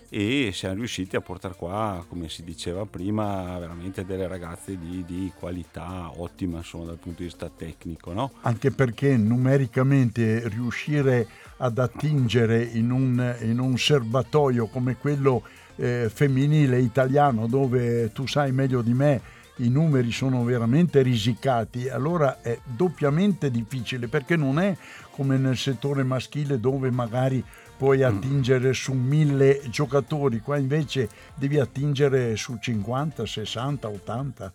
e 0.08 0.50
siamo 0.52 0.76
riusciti 0.76 1.16
a 1.16 1.20
portare 1.20 1.54
qua, 1.56 2.04
come 2.08 2.28
si 2.28 2.44
diceva 2.44 2.84
prima, 2.86 3.58
veramente 3.58 4.04
delle 4.04 4.26
ragazze 4.26 4.78
di, 4.78 5.04
di 5.04 5.32
qualità 5.38 6.10
ottima 6.16 6.58
insomma, 6.58 6.86
dal 6.86 6.98
punto 6.98 7.18
di 7.18 7.24
vista 7.24 7.50
tecnico. 7.54 8.12
No? 8.12 8.32
Anche 8.42 8.70
perché 8.70 9.16
numericamente 9.16 10.48
riuscire 10.48 11.26
ad 11.58 11.78
attingere 11.78 12.62
in 12.62 12.90
un, 12.90 13.36
in 13.42 13.58
un 13.58 13.76
serbatoio 13.76 14.66
come 14.66 14.96
quello 14.96 15.42
eh, 15.76 16.10
femminile 16.12 16.78
italiano 16.80 17.46
dove 17.46 18.10
tu 18.12 18.26
sai 18.26 18.52
meglio 18.52 18.82
di 18.82 18.94
me 18.94 19.34
i 19.58 19.70
numeri 19.70 20.12
sono 20.12 20.44
veramente 20.44 21.00
risicati, 21.00 21.88
allora 21.88 22.42
è 22.42 22.58
doppiamente 22.64 23.50
difficile 23.50 24.06
perché 24.06 24.36
non 24.36 24.58
è 24.58 24.76
come 25.10 25.38
nel 25.38 25.56
settore 25.56 26.02
maschile 26.02 26.60
dove 26.60 26.90
magari 26.90 27.42
puoi 27.76 27.98
mm. 27.98 28.02
attingere 28.02 28.72
su 28.72 28.92
mille 28.92 29.60
giocatori, 29.68 30.40
qua 30.40 30.56
invece 30.56 31.08
devi 31.34 31.58
attingere 31.58 32.36
su 32.36 32.56
50, 32.58 33.26
60, 33.26 33.88
80. 33.88 34.52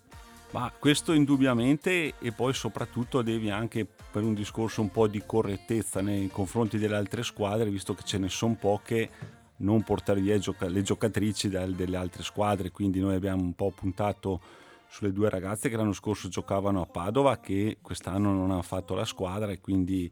Ma 0.51 0.71
questo 0.77 1.13
indubbiamente 1.13 2.15
e 2.19 2.31
poi 2.33 2.53
soprattutto 2.53 3.21
devi 3.21 3.49
anche 3.49 3.87
per 4.11 4.23
un 4.23 4.33
discorso 4.33 4.81
un 4.81 4.91
po' 4.91 5.07
di 5.07 5.23
correttezza 5.25 6.01
nei 6.01 6.27
confronti 6.29 6.77
delle 6.77 6.97
altre 6.97 7.23
squadre, 7.23 7.69
visto 7.69 7.93
che 7.93 8.03
ce 8.03 8.17
ne 8.17 8.27
sono 8.27 8.57
poche, 8.59 9.09
non 9.57 9.83
portare 9.83 10.19
via 10.19 10.37
le 10.59 10.81
giocatrici 10.81 11.47
dalle 11.47 11.95
altre 11.95 12.23
squadre, 12.23 12.71
quindi 12.71 12.99
noi 12.99 13.15
abbiamo 13.15 13.41
un 13.41 13.53
po' 13.53 13.71
puntato 13.71 14.41
sulle 14.89 15.13
due 15.13 15.29
ragazze 15.29 15.69
che 15.69 15.77
l'anno 15.77 15.93
scorso 15.93 16.27
giocavano 16.27 16.81
a 16.81 16.85
Padova 16.85 17.39
che 17.39 17.77
quest'anno 17.81 18.33
non 18.33 18.51
hanno 18.51 18.61
fatto 18.61 18.93
la 18.93 19.05
squadra 19.05 19.49
e 19.51 19.61
quindi 19.61 20.11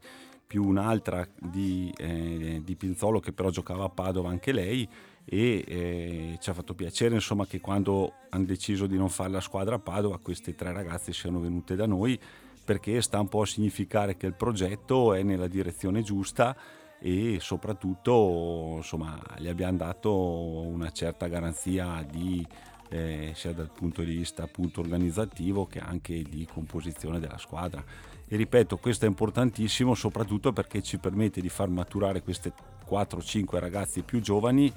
più 0.50 0.66
un'altra 0.66 1.24
di, 1.38 1.94
eh, 1.96 2.60
di 2.64 2.74
Pinzolo 2.74 3.20
che 3.20 3.30
però 3.30 3.50
giocava 3.50 3.84
a 3.84 3.88
Padova 3.88 4.30
anche 4.30 4.50
lei 4.50 4.88
e 5.24 5.64
eh, 5.64 6.38
ci 6.40 6.50
ha 6.50 6.54
fatto 6.54 6.74
piacere 6.74 7.14
insomma 7.14 7.46
che 7.46 7.60
quando 7.60 8.14
hanno 8.30 8.46
deciso 8.46 8.88
di 8.88 8.96
non 8.96 9.10
fare 9.10 9.30
la 9.30 9.40
squadra 9.40 9.76
a 9.76 9.78
Padova 9.78 10.18
queste 10.18 10.56
tre 10.56 10.72
ragazze 10.72 11.12
siano 11.12 11.38
venute 11.38 11.76
da 11.76 11.86
noi 11.86 12.18
perché 12.64 13.00
sta 13.00 13.20
un 13.20 13.28
po' 13.28 13.42
a 13.42 13.46
significare 13.46 14.16
che 14.16 14.26
il 14.26 14.34
progetto 14.34 15.14
è 15.14 15.22
nella 15.22 15.46
direzione 15.46 16.02
giusta 16.02 16.56
e 16.98 17.38
soprattutto 17.38 18.72
insomma 18.78 19.22
gli 19.38 19.46
abbiamo 19.46 19.76
dato 19.76 20.12
una 20.12 20.90
certa 20.90 21.28
garanzia 21.28 22.04
di 22.10 22.44
eh, 22.88 23.30
sia 23.36 23.52
dal 23.52 23.70
punto 23.70 24.02
di 24.02 24.16
vista 24.16 24.42
appunto 24.42 24.80
organizzativo 24.80 25.66
che 25.66 25.78
anche 25.78 26.24
di 26.24 26.44
composizione 26.52 27.20
della 27.20 27.38
squadra 27.38 27.84
e 28.32 28.36
ripeto, 28.36 28.76
questo 28.76 29.06
è 29.06 29.08
importantissimo 29.08 29.96
soprattutto 29.96 30.52
perché 30.52 30.82
ci 30.82 30.98
permette 30.98 31.40
di 31.40 31.48
far 31.48 31.68
maturare 31.68 32.22
queste 32.22 32.52
4-5 32.88 33.58
ragazzi 33.58 34.02
più 34.02 34.20
giovani 34.20 34.72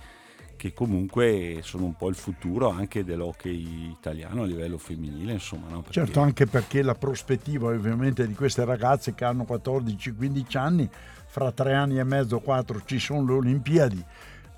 che 0.55 0.73
comunque 0.73 1.59
sono 1.61 1.85
un 1.85 1.93
po' 1.93 2.09
il 2.09 2.15
futuro 2.15 2.69
anche 2.69 3.03
dell'hockey 3.03 3.91
italiano 3.91 4.41
a 4.41 4.45
livello 4.45 4.79
femminile, 4.79 5.33
insomma. 5.33 5.67
No? 5.69 5.81
Perché... 5.81 5.93
Certo, 5.93 6.19
anche 6.19 6.47
perché 6.47 6.81
la 6.81 6.95
prospettiva 6.95 7.69
ovviamente 7.69 8.25
di 8.25 8.33
queste 8.33 8.65
ragazze 8.65 9.13
che 9.13 9.23
hanno 9.23 9.45
14-15 9.47 10.57
anni, 10.57 10.89
fra 11.27 11.51
tre 11.51 11.75
anni 11.75 11.99
e 11.99 12.03
mezzo, 12.03 12.39
quattro 12.39 12.81
ci 12.85 12.97
sono 12.97 13.23
le 13.23 13.33
Olimpiadi. 13.33 14.03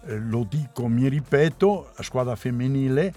Eh, 0.05 0.19
lo 0.19 0.47
dico, 0.49 0.87
mi 0.87 1.09
ripeto, 1.09 1.91
la 1.97 2.03
squadra 2.03 2.35
femminile 2.37 3.13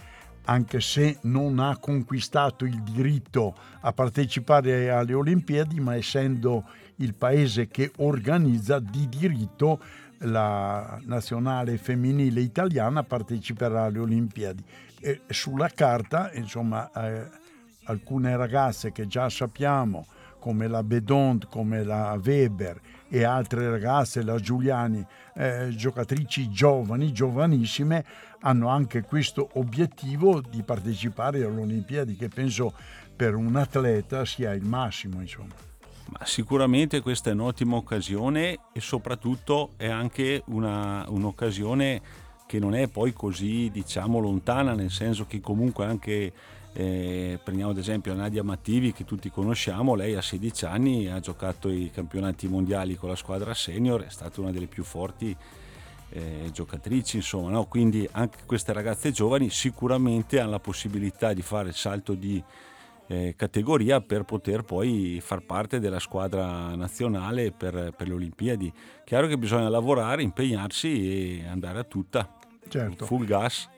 anche 0.49 0.81
se 0.81 1.19
non 1.23 1.59
ha 1.59 1.77
conquistato 1.77 2.65
il 2.65 2.83
diritto 2.83 3.55
a 3.81 3.93
partecipare 3.93 4.91
alle 4.91 5.13
Olimpiadi, 5.13 5.79
ma 5.79 5.95
essendo 5.95 6.65
il 6.97 7.15
paese 7.15 7.69
che 7.69 7.93
organizza 7.99 8.79
di 8.79 9.09
diritto 9.09 9.81
la 10.23 10.99
nazionale 11.05 11.77
femminile 11.77 12.41
italiana 12.41 13.03
parteciperà 13.03 13.85
alle 13.85 13.99
Olimpiadi. 13.99 14.65
E 15.01 15.21
sulla 15.29 15.69
carta, 15.69 16.33
insomma, 16.33 16.91
eh, 16.93 17.29
alcune 17.85 18.35
ragazze 18.37 18.91
che 18.91 19.07
già 19.07 19.29
sappiamo, 19.29 20.07
come 20.39 20.67
la 20.67 20.83
Bedont, 20.83 21.47
come 21.49 21.85
la 21.85 22.19
Weber 22.25 22.81
e 23.09 23.25
altre 23.25 23.71
ragazze, 23.71 24.23
la 24.23 24.39
Giuliani, 24.39 25.05
eh, 25.35 25.69
giocatrici 25.71 26.51
giovani, 26.51 27.13
giovanissime, 27.13 28.05
hanno 28.41 28.69
anche 28.69 29.03
questo 29.03 29.51
obiettivo 29.55 30.41
di 30.41 30.63
partecipare 30.63 31.45
alle 31.45 31.61
Olimpiadi 31.61 32.17
che 32.17 32.29
penso 32.29 32.73
per 33.17 33.35
un 33.35 33.57
atleta 33.57 34.25
sia 34.25 34.53
il 34.53 34.65
massimo. 34.65 35.21
Insomma. 35.21 35.55
Ma 36.11 36.25
sicuramente 36.25 37.01
questa 37.01 37.31
è 37.31 37.33
un'ottima 37.35 37.77
occasione 37.77 38.59
e 38.73 38.81
soprattutto 38.81 39.73
è 39.77 39.89
anche 39.89 40.43
una, 40.47 41.05
un'occasione 41.09 42.01
che 42.47 42.59
non 42.59 42.75
è 42.75 42.89
poi 42.89 43.13
così 43.13 43.69
diciamo 43.71 44.19
lontana, 44.19 44.73
nel 44.73 44.91
senso 44.91 45.27
che 45.27 45.41
comunque 45.41 45.85
anche 45.85 46.33
eh, 46.73 47.39
prendiamo 47.43 47.71
ad 47.71 47.79
esempio 47.79 48.15
Nadia 48.15 48.43
Mattivi 48.43 48.93
che 48.93 49.05
tutti 49.05 49.31
conosciamo, 49.31 49.95
lei 49.95 50.15
a 50.15 50.23
16 50.23 50.65
anni 50.67 51.09
ha 51.09 51.21
giocato 51.21 51.69
i 51.69 51.91
campionati 51.93 52.47
mondiali 52.47 52.97
con 52.97 53.09
la 53.09 53.17
squadra 53.17 53.55
senior, 53.55 54.05
è 54.05 54.11
stata 54.11 54.41
una 54.41 54.51
delle 54.51 54.67
più 54.67 54.85
forti 54.85 55.37
eh, 56.11 56.51
giocatrici, 56.53 57.17
insomma, 57.17 57.51
no? 57.51 57.67
quindi 57.67 58.09
anche 58.13 58.39
queste 58.47 58.73
ragazze 58.73 59.11
giovani 59.11 59.51
sicuramente 59.51 60.41
hanno 60.41 60.53
la 60.53 60.61
possibilità 60.61 61.33
di 61.33 61.43
fare 61.43 61.69
il 61.69 61.75
salto 61.75 62.15
di 62.15 62.43
eh, 63.09 63.35
categoria 63.37 64.01
per 64.01 64.25
poter 64.25 64.63
poi 64.63 65.19
far 65.23 65.41
parte 65.41 65.81
della 65.81 65.99
squadra 65.99 66.75
nazionale 66.75 67.53
per, 67.53 67.93
per, 67.97 68.07
le 68.07 68.15
Olimpiadi. 68.15 68.73
Chiaro 69.05 69.27
che 69.27 69.39
bisogna 69.39 69.69
lavorare, 69.69 70.23
impegnarsi 70.23 71.41
e 71.41 71.47
andare 71.47 71.79
a 71.79 71.85
tutta. 71.85 72.37
Certo. 72.69 73.07
Full 73.07 73.25
gas. 73.25 73.69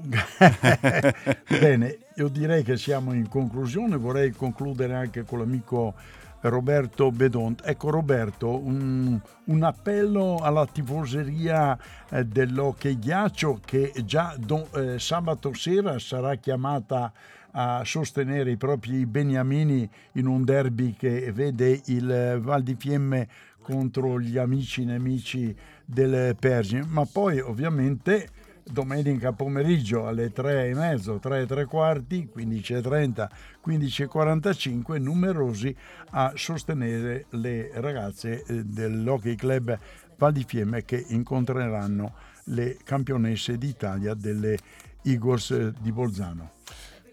Bene, 1.48 1.98
io 2.16 2.28
direi 2.28 2.62
che 2.62 2.76
siamo 2.76 3.12
in 3.12 3.28
conclusione, 3.28 3.96
vorrei 3.96 4.30
concludere 4.30 4.94
anche 4.94 5.24
con 5.24 5.40
l'amico 5.40 5.94
Roberto 6.42 7.10
Bedont. 7.10 7.62
Ecco 7.64 7.90
Roberto, 7.90 8.58
un, 8.58 9.20
un 9.44 9.62
appello 9.62 10.36
alla 10.36 10.66
tifoseria 10.66 11.78
eh, 12.10 12.24
dell'Hockey 12.24 12.98
Ghiaccio 12.98 13.60
che 13.64 13.92
già 14.04 14.34
do, 14.38 14.68
eh, 14.74 14.98
sabato 14.98 15.52
sera 15.54 15.98
sarà 15.98 16.34
chiamata 16.36 17.12
a 17.52 17.82
sostenere 17.84 18.50
i 18.50 18.56
propri 18.56 19.04
beniamini 19.04 19.88
in 20.12 20.26
un 20.26 20.42
derby 20.42 20.94
che 20.96 21.30
vede 21.32 21.82
il 21.86 22.38
Val 22.40 22.62
di 22.62 22.74
Fiemme 22.78 23.28
contro 23.60 24.18
gli 24.18 24.38
amici 24.38 24.84
nemici 24.84 25.54
del 25.84 26.34
Pergine, 26.36 26.84
ma 26.88 27.06
poi 27.10 27.38
ovviamente 27.40 28.28
domenica 28.64 29.32
pomeriggio 29.32 30.06
alle 30.06 30.32
3 30.32 30.68
e 30.68 30.74
mezzo, 30.74 31.18
3 31.18 31.42
e 31.42 31.46
3 31.46 31.64
quarti, 31.64 32.30
15.30, 32.34 33.28
15.45, 33.66 35.00
numerosi 35.00 35.74
a 36.10 36.32
sostenere 36.36 37.26
le 37.30 37.70
ragazze 37.74 38.44
eh, 38.44 38.64
dell'Hockey 38.64 39.34
Club 39.34 39.78
Val 40.16 40.32
di 40.32 40.44
Fiemme 40.46 40.84
che 40.84 41.04
incontreranno 41.08 42.14
le 42.44 42.78
campionesse 42.84 43.58
d'Italia 43.58 44.14
delle 44.14 44.56
Igors 45.02 45.50
eh, 45.50 45.72
di 45.80 45.92
Bolzano. 45.92 46.52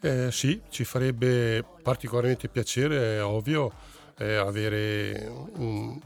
Eh, 0.01 0.31
sì, 0.31 0.61
ci 0.69 0.85
farebbe 0.85 1.63
particolarmente 1.81 2.47
piacere, 2.47 3.17
è 3.17 3.23
ovvio, 3.23 3.71
eh, 4.17 4.35
avere 4.35 5.27
un, 5.55 5.99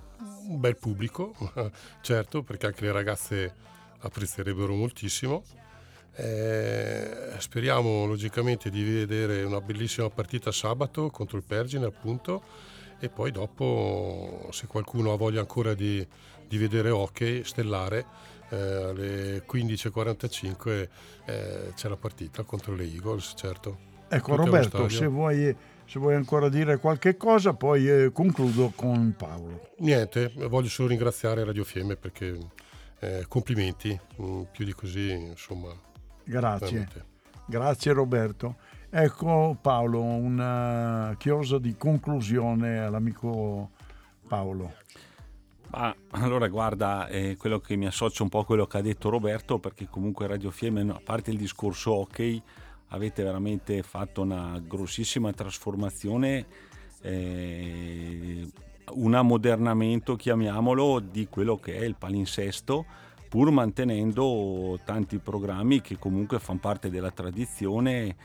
un, 0.48 0.60
bel 0.60 0.78
pubblico, 0.78 1.36
certo, 2.02 2.42
perché 2.42 2.68
anche 2.68 2.86
le 2.86 2.92
ragazze 2.92 3.54
apprezzerebbero 4.04 4.74
moltissimo. 4.74 5.44
Eh, 6.16 7.34
speriamo 7.40 8.06
logicamente 8.06 8.70
di 8.70 8.84
vedere 8.84 9.44
una 9.44 9.62
bellissima 9.62 10.10
partita 10.10 10.52
sabato 10.52 11.10
contro 11.10 11.38
il 11.38 11.44
Pergine, 11.44 11.86
appunto, 11.86 12.44
e 13.00 13.10
poi 13.10 13.32
dopo, 13.32 14.48
se 14.52 14.68
qualcuno 14.68 15.12
ha 15.12 15.18
voglia 15.18 15.40
ancora 15.40 15.74
di, 15.74 16.06
di 16.48 16.58
vedere 16.58 16.90
hockey 16.90 17.44
stellare, 17.44 18.06
eh, 18.50 18.56
alle 18.56 19.46
15.45 19.46 20.88
eh, 21.26 21.72
c'è 21.74 21.90
la 21.90 21.98
partita 21.98 22.44
contro 22.44 22.76
le 22.76 22.84
Eagles, 22.84 23.34
certo. 23.36 23.92
Ecco 24.08 24.36
Roberto, 24.36 24.88
se 24.90 25.08
vuoi, 25.08 25.56
se 25.86 25.98
vuoi, 25.98 26.14
ancora 26.14 26.48
dire 26.48 26.78
qualche 26.78 27.18
cosa, 27.18 27.54
poi 27.54 27.90
eh, 27.90 28.12
concludo 28.14 28.72
con 28.76 29.16
Paolo. 29.18 29.72
Niente, 29.80 30.32
voglio 30.48 30.70
solo 30.70 30.90
ringraziare 30.90 31.44
Radio 31.44 31.64
Fiemme 31.64 31.96
perché 31.96 32.38
eh, 33.04 33.26
complimenti, 33.28 34.00
mm, 34.22 34.44
più 34.52 34.64
di 34.64 34.74
così, 34.74 35.12
insomma. 35.12 35.70
Grazie. 36.24 36.68
Veramente. 36.68 37.06
Grazie 37.46 37.92
Roberto. 37.92 38.56
Ecco 38.90 39.58
Paolo, 39.60 40.02
una 40.02 41.14
chiosa 41.18 41.58
di 41.58 41.76
conclusione 41.76 42.80
all'amico 42.80 43.72
Paolo. 44.28 44.76
Ah, 45.72 45.94
allora 46.12 46.48
guarda, 46.48 47.08
eh, 47.08 47.36
quello 47.36 47.60
che 47.60 47.76
mi 47.76 47.88
associo 47.88 48.24
un 48.24 48.30
po' 48.30 48.40
a 48.40 48.46
quello 48.46 48.68
che 48.68 48.78
ha 48.78 48.82
detto 48.82 49.10
Roberto, 49.10 49.60
perché 49.60 49.88
comunque 49.90 50.28
Radio 50.28 50.52
Fiemme, 50.52 50.82
a 50.92 51.02
parte 51.04 51.32
il 51.32 51.38
discorso 51.38 51.94
hockey, 51.94 52.42
avete 52.90 53.24
veramente 53.24 53.82
fatto 53.82 54.22
una 54.22 54.62
grossissima 54.64 55.34
trasformazione, 55.34 56.46
eh, 57.02 58.48
un 58.92 59.14
ammodernamento, 59.14 60.16
chiamiamolo, 60.16 61.00
di 61.00 61.28
quello 61.30 61.58
che 61.58 61.78
è 61.78 61.84
il 61.84 61.96
palinsesto, 61.96 62.86
pur 63.30 63.50
mantenendo 63.52 64.80
tanti 64.86 65.18
programmi 65.18 65.82
che 65.82 65.98
comunque 65.98 66.40
fanno 66.40 66.60
parte 66.60 66.90
della 66.90 67.12
tradizione 67.12 68.16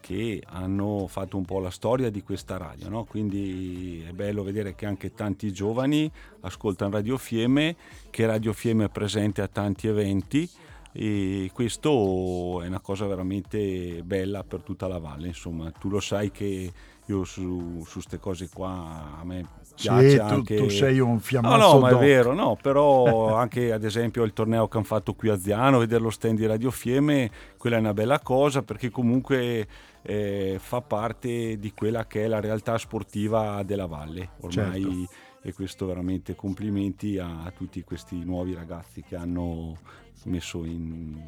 che 0.00 0.42
hanno 0.46 1.06
fatto 1.08 1.36
un 1.36 1.44
po' 1.44 1.58
la 1.58 1.70
storia 1.70 2.10
di 2.10 2.22
questa 2.22 2.56
radio, 2.56 2.88
no? 2.88 3.04
quindi 3.04 4.04
è 4.06 4.12
bello 4.12 4.42
vedere 4.42 4.74
che 4.74 4.86
anche 4.86 5.12
tanti 5.12 5.52
giovani 5.52 6.10
ascoltano 6.40 6.92
Radio 6.92 7.16
Fiemme, 7.18 7.76
che 8.10 8.26
Radio 8.26 8.52
Fiemme 8.52 8.84
è 8.84 8.88
presente 8.88 9.42
a 9.42 9.48
tanti 9.48 9.86
eventi 9.86 10.48
e 10.92 11.50
questo 11.52 12.62
è 12.62 12.66
una 12.66 12.80
cosa 12.80 13.06
veramente 13.06 14.02
bella 14.04 14.44
per 14.44 14.62
tutta 14.62 14.86
la 14.86 14.98
valle, 14.98 15.28
insomma 15.28 15.70
tu 15.72 15.88
lo 15.88 16.00
sai 16.00 16.30
che 16.30 16.72
io 17.06 17.24
su 17.24 17.84
queste 17.90 18.18
cose 18.18 18.48
qua 18.52 19.16
a 19.18 19.24
me 19.24 19.46
piace 19.78 20.10
sì, 20.10 20.18
anche... 20.18 20.56
tu, 20.56 20.64
tu 20.64 20.68
sei 20.70 20.98
un 20.98 21.20
fiammazzo 21.20 21.56
no, 21.56 21.72
no, 21.74 21.78
ma 21.78 21.90
doc. 21.90 22.00
è 22.00 22.04
vero, 22.04 22.34
no, 22.34 22.58
però 22.60 23.34
anche 23.38 23.72
ad 23.72 23.84
esempio 23.84 24.24
il 24.24 24.32
torneo 24.32 24.66
che 24.68 24.76
hanno 24.76 24.86
fatto 24.86 25.14
qui 25.14 25.28
a 25.28 25.38
Ziano, 25.38 25.78
vedere 25.78 26.02
lo 26.02 26.10
stand 26.10 26.38
di 26.38 26.46
Radio 26.46 26.70
Fiemme, 26.70 27.30
quella 27.56 27.76
è 27.76 27.78
una 27.78 27.94
bella 27.94 28.20
cosa 28.20 28.62
perché 28.62 28.90
comunque 28.90 29.66
eh, 30.02 30.56
fa 30.58 30.80
parte 30.80 31.58
di 31.58 31.72
quella 31.72 32.06
che 32.06 32.24
è 32.24 32.28
la 32.28 32.40
realtà 32.40 32.78
sportiva 32.78 33.62
della 33.62 33.86
valle 33.86 34.30
ormai 34.40 34.82
certo. 34.82 35.12
e 35.42 35.52
questo 35.52 35.86
veramente 35.86 36.34
complimenti 36.34 37.18
a, 37.18 37.44
a, 37.44 37.50
tutti 37.50 37.82
questi 37.82 38.22
nuovi 38.24 38.54
ragazzi 38.54 39.02
che 39.02 39.16
hanno 39.16 39.76
messo 40.24 40.64
in, 40.64 41.20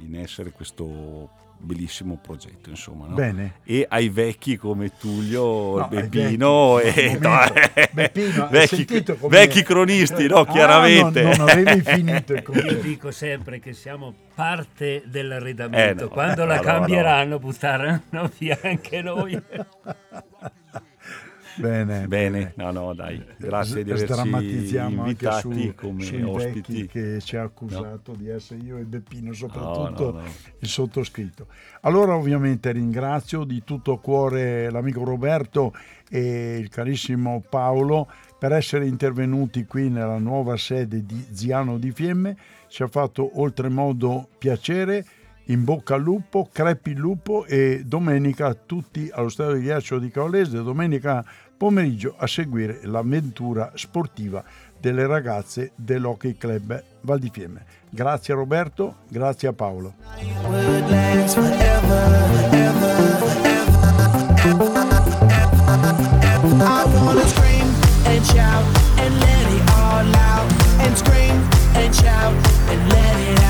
in 0.00 0.16
essere 0.16 0.50
questo 0.50 1.30
bellissimo 1.62 2.18
progetto 2.20 2.68
insomma 2.68 3.06
no? 3.06 3.14
Bene. 3.14 3.54
e 3.64 3.86
ai 3.88 4.08
vecchi 4.08 4.56
come 4.56 4.92
Tullio 4.98 5.78
no, 5.78 5.88
Beppino 5.88 6.80
e 6.80 7.16
no, 7.20 7.38
Beppino, 7.92 8.48
vecchi, 8.48 8.86
vecchi, 9.28 9.62
cronisti 9.62 10.26
no 10.26 10.44
chiaramente. 10.44 11.20
ah, 11.20 11.36
non, 11.36 11.36
non 11.38 11.48
avevi 11.48 11.80
finito 11.86 12.34
io 12.34 12.74
dico 12.80 13.10
sempre 13.12 13.60
che 13.60 13.72
siamo 13.72 14.12
parte 14.34 15.02
dell'arredamento 15.06 16.06
eh, 16.06 16.08
quando 16.08 16.44
la 16.44 16.58
cambieranno 16.58 17.38
butteranno 17.38 18.30
via 18.38 18.58
anche 18.62 19.00
noi 19.00 19.40
Bene, 21.56 22.06
bene, 22.06 22.52
no, 22.56 22.70
no, 22.70 22.94
dai, 22.94 23.22
grazie 23.36 23.84
di 23.84 23.90
averci 23.90 24.76
invitati 24.76 25.74
come 25.74 26.02
sui 26.02 26.22
ospiti. 26.22 26.86
che 26.86 27.20
ci 27.20 27.36
ha 27.36 27.42
accusato 27.42 28.12
no. 28.12 28.16
di 28.16 28.28
essere 28.28 28.60
io 28.60 28.78
e 28.78 28.84
Beppino, 28.84 29.32
soprattutto 29.32 30.12
no, 30.12 30.20
no, 30.20 30.24
il 30.58 30.68
sottoscritto. 30.68 31.46
Allora 31.82 32.16
ovviamente 32.16 32.72
ringrazio 32.72 33.44
di 33.44 33.62
tutto 33.64 33.98
cuore 33.98 34.70
l'amico 34.70 35.04
Roberto 35.04 35.74
e 36.08 36.56
il 36.58 36.68
carissimo 36.68 37.42
Paolo 37.48 38.08
per 38.38 38.52
essere 38.52 38.86
intervenuti 38.86 39.66
qui 39.66 39.88
nella 39.88 40.18
nuova 40.18 40.56
sede 40.56 41.04
di 41.04 41.26
Ziano 41.32 41.78
di 41.78 41.92
Fiemme. 41.92 42.36
Ci 42.68 42.82
ha 42.82 42.88
fatto 42.88 43.40
oltremodo 43.40 44.28
piacere 44.38 45.04
in 45.46 45.64
bocca 45.64 45.94
al 45.94 46.02
lupo, 46.02 46.48
crepi 46.52 46.90
il 46.90 46.98
lupo 46.98 47.44
e 47.44 47.82
domenica 47.84 48.54
tutti 48.54 49.10
allo 49.12 49.28
stadio 49.28 49.54
di 49.54 49.62
ghiaccio 49.62 49.98
di 49.98 50.10
Caolese, 50.10 50.62
domenica 50.62 51.24
pomeriggio 51.56 52.14
a 52.16 52.26
seguire 52.26 52.80
l'avventura 52.82 53.72
sportiva 53.74 54.42
delle 54.78 55.06
ragazze 55.06 55.72
dell'Hockey 55.74 56.36
Club 56.36 56.82
Val 57.02 57.18
di 57.18 57.30
Fiemme. 57.32 57.64
Grazie 57.88 58.34
Roberto, 58.34 58.96
grazie 59.08 59.48
a 59.48 59.52
Paolo. 59.52 59.94
and 72.72 73.41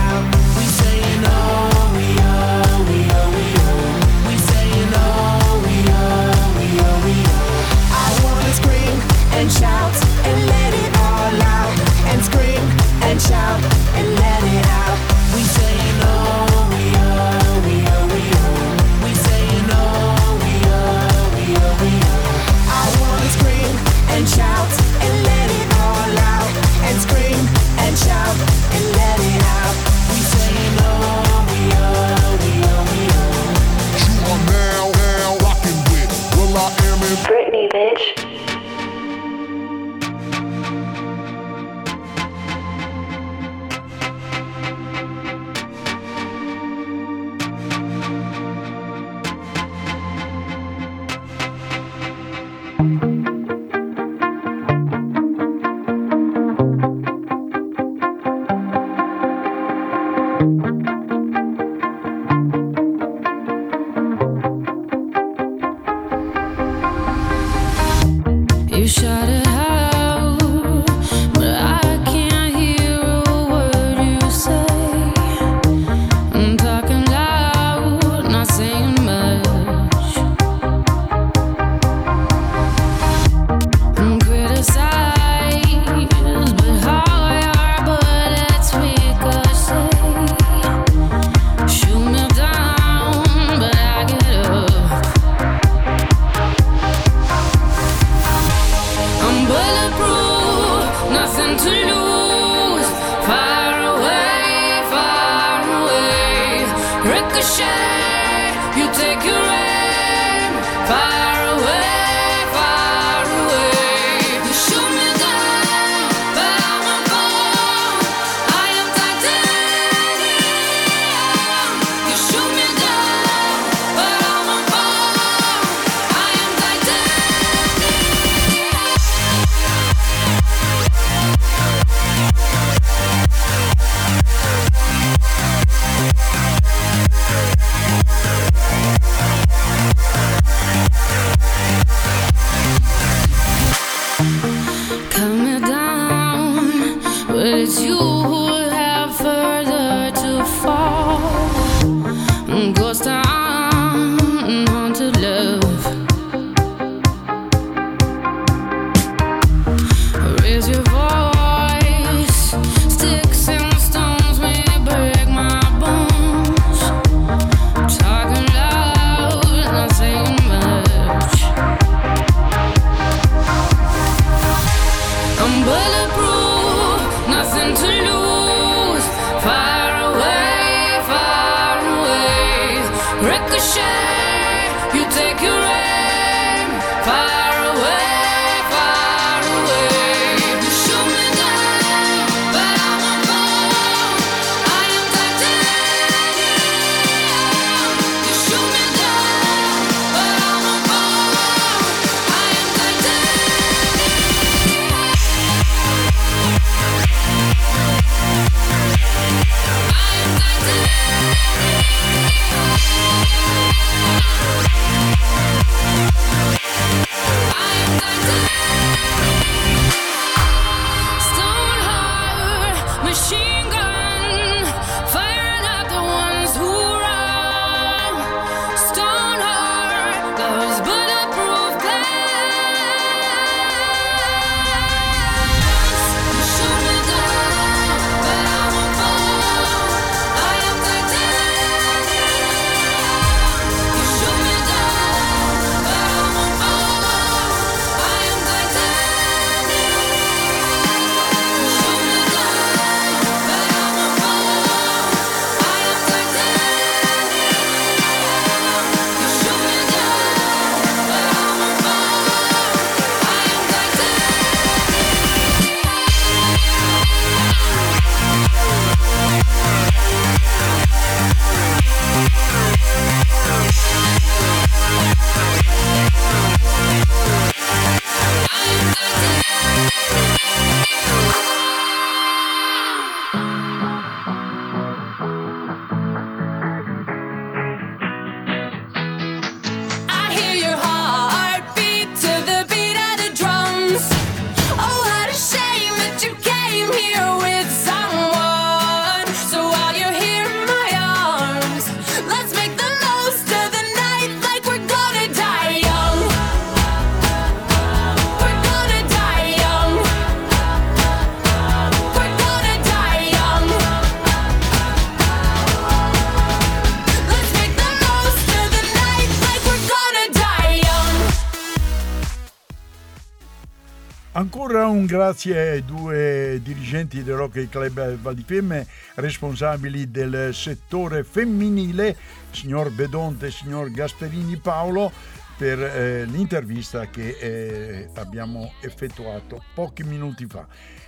grazie 325.32 325.70
ai 325.70 325.84
due 325.86 326.60
dirigenti 326.62 327.22
dell'Hockey 327.22 327.66
Club 327.66 328.18
Valdifemme 328.18 328.86
responsabili 329.14 330.10
del 330.10 330.50
settore 330.52 331.24
femminile, 331.24 332.14
signor 332.50 332.90
Bedonte 332.90 333.46
e 333.46 333.50
signor 333.50 333.90
Gasperini 333.90 334.58
Paolo, 334.58 335.10
per 335.56 335.80
eh, 335.80 336.26
l'intervista 336.26 337.08
che 337.08 337.38
eh, 337.40 338.10
abbiamo 338.16 338.74
effettuato 338.82 339.64
pochi 339.72 340.02
minuti 340.02 340.44
fa. 340.44 340.66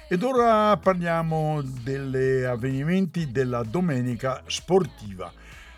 Ed 0.08 0.22
ora 0.22 0.74
parliamo 0.78 1.60
degli 1.62 2.44
avvenimenti 2.44 3.30
della 3.30 3.62
domenica 3.62 4.42
sportiva. 4.46 5.30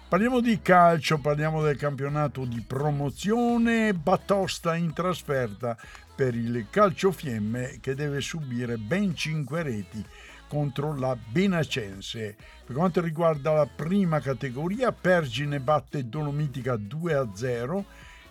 Parliamo 0.08 0.38
di 0.38 0.62
calcio, 0.62 1.18
parliamo 1.18 1.62
del 1.62 1.76
campionato 1.76 2.44
di 2.44 2.62
promozione, 2.64 3.92
Batosta 3.92 4.76
in 4.76 4.92
trasferta 4.92 5.76
per 6.14 6.36
il 6.36 6.68
Calcio 6.70 7.10
Fiemme 7.10 7.78
che 7.80 7.96
deve 7.96 8.20
subire 8.20 8.76
ben 8.76 9.16
5 9.16 9.62
reti 9.64 10.06
contro 10.46 10.96
la 10.96 11.16
Benacense. 11.16 12.36
Per 12.64 12.76
quanto 12.76 13.00
riguarda 13.00 13.52
la 13.52 13.66
prima 13.66 14.20
categoria, 14.20 14.92
Pergine 14.92 15.58
batte 15.58 16.08
Dolomitica 16.08 16.76
2 16.76 17.12
a 17.12 17.28
0, 17.34 17.84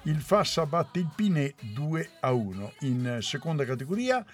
il 0.04 0.22
Fassa 0.22 0.66
batte 0.66 1.00
il 1.00 1.10
Pinè 1.14 1.56
2 1.60 2.10
a 2.22 2.32
1. 2.32 2.72
In 2.82 3.18
seconda 3.20 3.66
categoria 3.66 4.26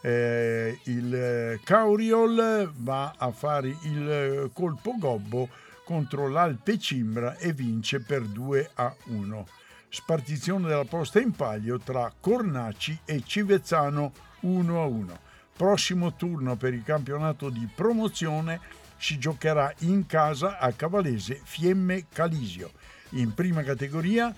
eh, 0.00 0.76
il 0.82 1.60
Cauriol 1.62 2.72
va 2.74 3.14
a 3.16 3.30
fare 3.30 3.68
il 3.84 4.50
colpo 4.52 4.96
gobbo 4.98 5.48
contro 5.88 6.28
l'Alpe 6.28 6.78
Cimbra 6.78 7.38
e 7.38 7.54
vince 7.54 8.00
per 8.00 8.20
2 8.20 8.72
a 8.74 8.94
1 9.04 9.46
spartizione 9.88 10.68
della 10.68 10.84
posta 10.84 11.18
in 11.18 11.32
palio 11.32 11.78
tra 11.78 12.12
Cornaci 12.20 13.00
e 13.06 13.22
Civezzano 13.24 14.12
1-1. 14.42 15.16
Prossimo 15.56 16.14
turno 16.14 16.56
per 16.56 16.74
il 16.74 16.82
campionato 16.82 17.48
di 17.48 17.66
promozione 17.74 18.60
si 18.98 19.18
giocherà 19.18 19.72
in 19.78 20.04
casa 20.04 20.58
a 20.58 20.72
Cavalese 20.72 21.40
Fiemme 21.42 22.04
Calisio. 22.12 22.72
In 23.12 23.32
prima 23.32 23.62
categoria 23.62 24.30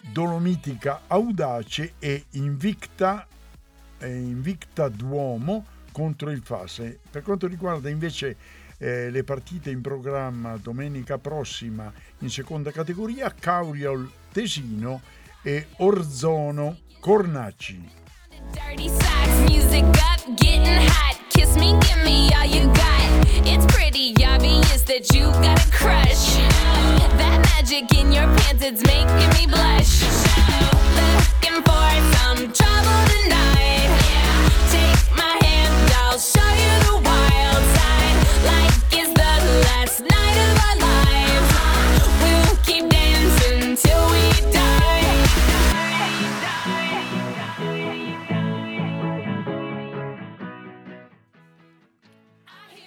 Dolomitica 0.00 1.02
Audace 1.06 1.92
e 2.00 2.24
Invicta, 2.30 3.28
eh, 3.98 4.12
Invicta 4.12 4.88
Duomo 4.88 5.66
contro 5.92 6.32
il 6.32 6.42
Fase. 6.42 6.98
Per 7.08 7.22
quanto 7.22 7.46
riguarda 7.46 7.88
invece 7.88 8.62
eh, 8.78 9.10
le 9.10 9.24
partite 9.24 9.70
in 9.70 9.80
programma 9.80 10.56
domenica 10.56 11.18
prossima 11.18 11.92
in 12.18 12.30
seconda 12.30 12.70
categoria 12.70 13.34
Cauriol 13.38 14.10
Tesino 14.32 15.00
e 15.42 15.66
Orzono 15.76 16.78
Cornacci. 17.00 17.90
Dirty. 18.52 18.90
That 27.16 27.40
magic 27.54 27.96
in 27.96 28.12
your 28.12 28.26
pants, 28.36 28.62
it's 28.62 28.82
making 28.82 29.28
me 29.38 29.46
blush. 29.46 30.13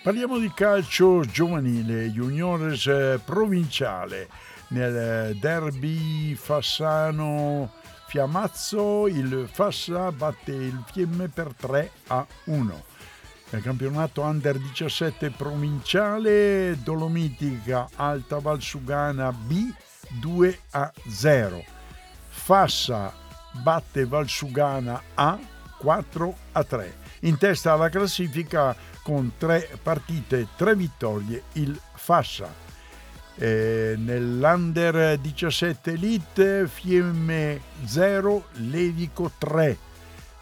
Parliamo 0.08 0.40
di 0.40 0.50
calcio 0.54 1.20
giovanile, 1.20 2.10
juniores 2.12 2.88
eh, 2.88 3.20
provinciale. 3.26 4.30
Nel 4.70 4.96
eh, 4.96 5.36
derby 5.38 6.34
Fassano 6.34 7.74
Fiamazzo 8.08 9.08
il 9.08 9.50
Fassa 9.52 10.10
batte 10.14 10.54
il 10.54 10.82
Fiemme 10.90 11.28
per 11.28 11.54
3 11.54 11.92
a 12.08 12.26
1. 12.46 12.84
Nel 13.50 13.62
campionato 13.62 14.22
Under 14.22 14.58
17 14.58 15.32
provinciale 15.32 16.78
Dolomitica 16.82 17.90
Alta 17.98 18.40
Valsugana 18.40 19.34
B 19.34 19.74
2 20.22 20.60
a 20.72 20.90
0. 21.06 21.66
Fassa 22.30 23.14
batte 23.62 24.06
Valsugana 24.06 25.02
A 25.16 25.38
4 25.80 26.36
a 26.54 26.64
3. 26.64 26.96
In 27.22 27.38
testa 27.38 27.74
alla 27.74 27.90
classifica 27.90 28.76
con 29.08 29.32
tre 29.38 29.70
partite, 29.82 30.50
tre 30.58 30.76
vittorie 30.76 31.44
il 31.54 31.80
Fassa. 31.94 32.54
Eh, 33.36 33.96
nell'Under 33.98 35.18
17 35.18 35.92
Elite 35.92 36.68
Fiemme 36.68 37.62
0, 37.86 38.48
Levico 38.56 39.32
3. 39.38 39.78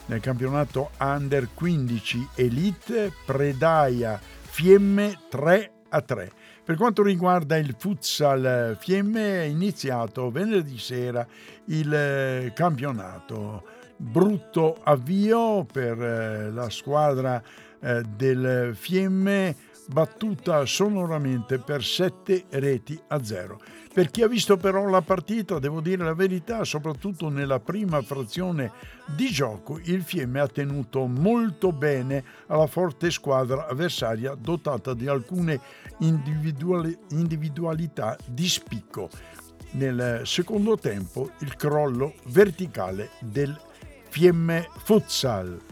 Nel 0.07 0.19
campionato 0.19 0.89
Under 0.97 1.49
15 1.53 2.29
Elite 2.33 3.13
Predaia 3.23 4.19
Fiemme 4.19 5.19
3 5.29 5.71
a 5.89 6.01
3. 6.01 6.31
Per 6.63 6.75
quanto 6.75 7.03
riguarda 7.03 7.57
il 7.57 7.75
futsal 7.77 8.75
Fiemme 8.79 9.43
è 9.43 9.43
iniziato 9.43 10.31
venerdì 10.31 10.79
sera 10.79 11.23
il 11.65 11.93
eh, 11.93 12.51
campionato. 12.55 13.63
Brutto 13.95 14.79
avvio 14.83 15.65
per 15.65 16.01
eh, 16.01 16.51
la 16.51 16.71
squadra 16.71 17.43
eh, 17.81 18.01
del 18.01 18.75
Fiemme 18.75 19.55
battuta 19.87 20.65
sonoramente 20.65 21.59
per 21.59 21.83
7 21.83 22.45
reti 22.49 22.99
a 23.07 23.23
0. 23.23 23.59
Per 23.93 24.11
chi 24.11 24.23
ha 24.23 24.27
visto 24.27 24.57
però 24.57 24.87
la 24.89 25.01
partita, 25.01 25.57
devo 25.59 25.79
dire 25.79 26.03
la 26.03 26.13
verità, 26.13 26.63
soprattutto 26.65 27.29
nella 27.29 27.59
prima 27.59 28.01
frazione 28.01 28.71
di 29.15 29.27
gioco, 29.27 29.79
il 29.83 30.01
Fiemme 30.01 30.41
ha 30.41 30.47
tenuto 30.47 31.05
molto 31.05 31.71
bene 31.71 32.23
alla 32.47 32.67
forte 32.67 33.09
squadra 33.09 33.67
avversaria 33.67 34.35
dotata 34.35 34.93
di 34.93 35.07
alcune 35.07 35.61
individuali- 35.99 36.97
individualità 37.11 38.17
di 38.25 38.49
spicco. 38.49 39.09
Nel 39.71 40.21
secondo 40.23 40.77
tempo 40.77 41.31
il 41.39 41.55
crollo 41.55 42.15
verticale 42.27 43.11
del 43.19 43.57
Fiemme 44.09 44.67
Futsal. 44.83 45.64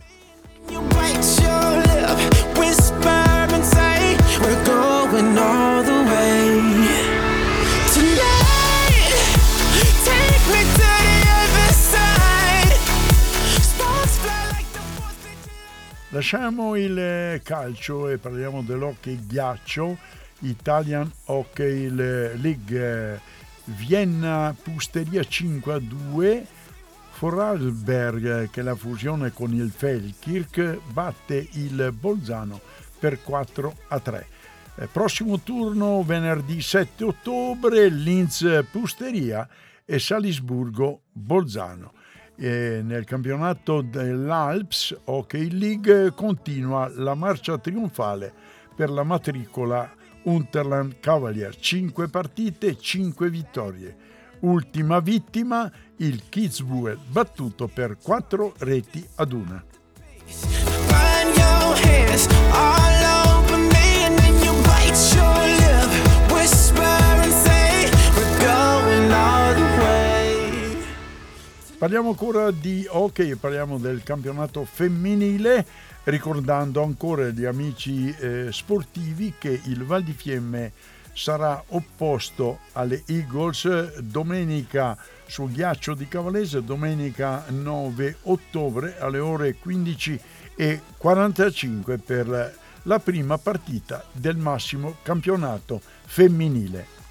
Lasciamo 16.14 16.76
il 16.76 16.98
eh, 16.98 17.42
calcio 17.44 18.08
e 18.08 18.18
parliamo 18.18 18.62
dell'hockey 18.62 19.26
ghiaccio, 19.26 19.98
Italian 20.40 21.12
Hockey 21.26 21.90
League 21.90 22.78
eh, 22.78 23.20
Vienna 23.66 24.56
Pusteria 24.62 25.24
5 25.24 25.74
a 25.74 25.80
2, 25.80 26.46
Vorarlberg 27.24 28.50
che 28.50 28.62
la 28.62 28.76
fusione 28.76 29.32
con 29.32 29.54
il 29.54 29.72
Felkirk 29.72 30.80
batte 30.92 31.48
il 31.54 31.94
Bolzano 31.98 32.60
per 33.00 33.24
4 33.24 33.76
a 33.88 34.00
3. 34.02 34.28
Eh, 34.76 34.88
Prossimo 34.88 35.40
turno 35.40 36.04
venerdì 36.04 36.62
7 36.62 37.02
ottobre 37.06 37.88
Linz 37.88 38.66
Pusteria 38.70 39.48
e 39.86 40.00
Salisburgo 40.00 41.04
Bolzano. 41.14 41.94
Nel 42.36 43.06
campionato 43.06 43.80
dell'Alps 43.80 44.94
Hockey 45.06 45.50
League 45.50 46.12
continua 46.14 46.92
la 46.94 47.14
marcia 47.14 47.58
trionfale 47.58 48.34
per 48.76 48.90
la 48.90 49.04
matricola 49.04 49.90
Unterland 50.24 51.00
Cavalier. 51.00 51.56
5 51.56 52.10
partite, 52.10 52.78
5 52.78 53.30
vittorie. 53.30 54.12
Ultima 54.42 55.00
vittima 55.00 55.72
il 56.04 56.24
Kitzbühel 56.28 57.00
battuto 57.08 57.68
per 57.68 57.98
4 58.02 58.56
reti 58.58 59.08
ad 59.16 59.32
una. 59.32 59.64
Parliamo 71.78 72.10
ancora 72.10 72.52
di 72.52 72.86
hockey, 72.90 73.36
parliamo 73.36 73.78
del 73.78 74.04
campionato 74.04 74.66
femminile, 74.66 75.66
ricordando 76.04 76.82
ancora 76.82 77.28
agli 77.28 77.46
amici 77.46 78.14
eh, 78.20 78.48
sportivi 78.52 79.36
che 79.38 79.62
il 79.66 79.86
Val 79.86 80.04
di 80.04 80.14
Fiemme 80.14 80.72
sarà 81.14 81.64
opposto 81.68 82.60
alle 82.74 83.04
Eagles 83.06 83.98
domenica 84.00 84.98
sul 85.26 85.52
ghiaccio 85.52 85.94
di 85.94 86.08
Cavalese, 86.08 86.64
domenica 86.64 87.46
9 87.48 88.18
ottobre 88.24 88.98
alle 89.00 89.20
ore 89.20 89.56
15 89.56 90.20
e 90.56 90.82
45 90.98 91.98
per 91.98 92.58
la 92.84 93.00
prima 93.00 93.38
partita 93.38 94.04
del 94.12 94.36
massimo 94.36 94.98
campionato 95.02 95.82
femminile. 96.06 97.02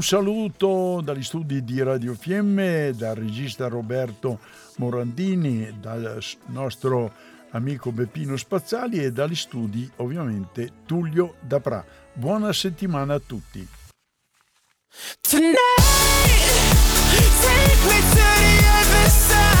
Un 0.00 0.06
saluto 0.06 1.02
dagli 1.04 1.22
studi 1.22 1.62
di 1.62 1.82
Radio 1.82 2.14
Fiemme, 2.14 2.94
dal 2.96 3.16
regista 3.16 3.68
Roberto 3.68 4.40
Morandini, 4.76 5.78
dal 5.78 6.18
nostro 6.46 7.12
amico 7.50 7.92
Beppino 7.92 8.38
Spazzali 8.38 9.04
e 9.04 9.12
dagli 9.12 9.34
studi 9.34 9.86
ovviamente 9.96 10.70
Tullio 10.86 11.34
Dapra. 11.40 11.84
Buona 12.14 12.50
settimana 12.54 13.12
a 13.12 13.20
tutti. 13.20 13.68
Tonight, 15.20 15.58
take 17.42 17.84
me 17.84 18.00
to 18.00 18.16
the 18.16 18.68
other 18.80 19.10
side. 19.10 19.60